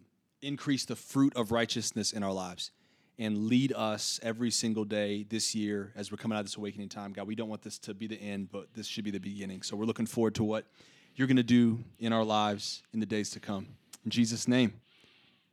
increase 0.43 0.87
the 0.87 0.97
fruit 0.97 1.37
of 1.37 1.53
righteousness 1.53 2.13
in 2.13 2.25
our 2.25 2.33
lives 2.33 2.73
and 3.19 3.47
lead 3.47 3.73
us 3.73 4.21
every 4.23 4.51
single 4.51 4.85
day 4.85 5.25
this 5.29 5.55
year 5.55 5.93
as 5.97 6.11
we're 6.11 6.19
coming 6.19 6.37
out 6.37 6.41
of 6.41 6.47
this 6.47 6.57
awakening 6.57 6.89
time? 6.89 7.13
God, 7.13 7.27
we 7.27 7.35
don't 7.35 7.49
want 7.49 7.63
this 7.63 7.79
to 7.81 7.95
be 7.95 8.07
the 8.07 8.21
end, 8.21 8.51
but 8.51 8.69
this 8.75 8.87
should 8.87 9.05
be 9.05 9.11
the 9.11 9.21
beginning. 9.21 9.63
So 9.63 9.77
we're 9.77 9.85
looking 9.87 10.07
forward 10.07 10.35
to 10.37 10.45
what 10.45 10.67
you're 11.15 11.29
going 11.29 11.37
to 11.39 11.43
do 11.43 11.83
in 11.99 12.13
our 12.13 12.25
lives 12.25 12.83
in 12.93 13.01
the 13.01 13.07
days 13.07 13.31
to 13.31 13.41
come. 13.41 13.67
In 14.05 14.11
Jesus' 14.11 14.47
name, 14.47 14.75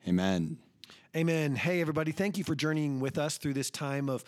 amen. 0.08 0.58
Amen. 1.16 1.56
Hey, 1.56 1.80
everybody. 1.80 2.12
Thank 2.12 2.38
you 2.38 2.44
for 2.44 2.56
journeying 2.56 3.00
with 3.00 3.18
us 3.18 3.38
through 3.38 3.54
this 3.54 3.70
time 3.70 4.10
of 4.10 4.24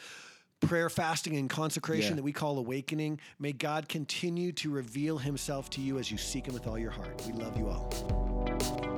prayer, 0.61 0.89
fasting, 0.89 1.35
and 1.35 1.49
consecration 1.49 2.11
Yeah. 2.11 2.15
that 2.17 2.23
we 2.23 2.31
call 2.31 2.57
awakening. 2.57 3.19
May 3.39 3.51
God 3.53 3.89
continue 3.89 4.51
to 4.53 4.69
reveal 4.69 5.17
himself 5.17 5.69
to 5.71 5.81
you 5.81 5.97
as 5.99 6.09
you 6.11 6.17
seek 6.17 6.47
him 6.47 6.53
with 6.53 6.67
all 6.67 6.77
your 6.79 6.91
heart. 6.91 7.21
We 7.25 7.33
love 7.33 7.57
you 7.57 7.67
all. 7.67 8.94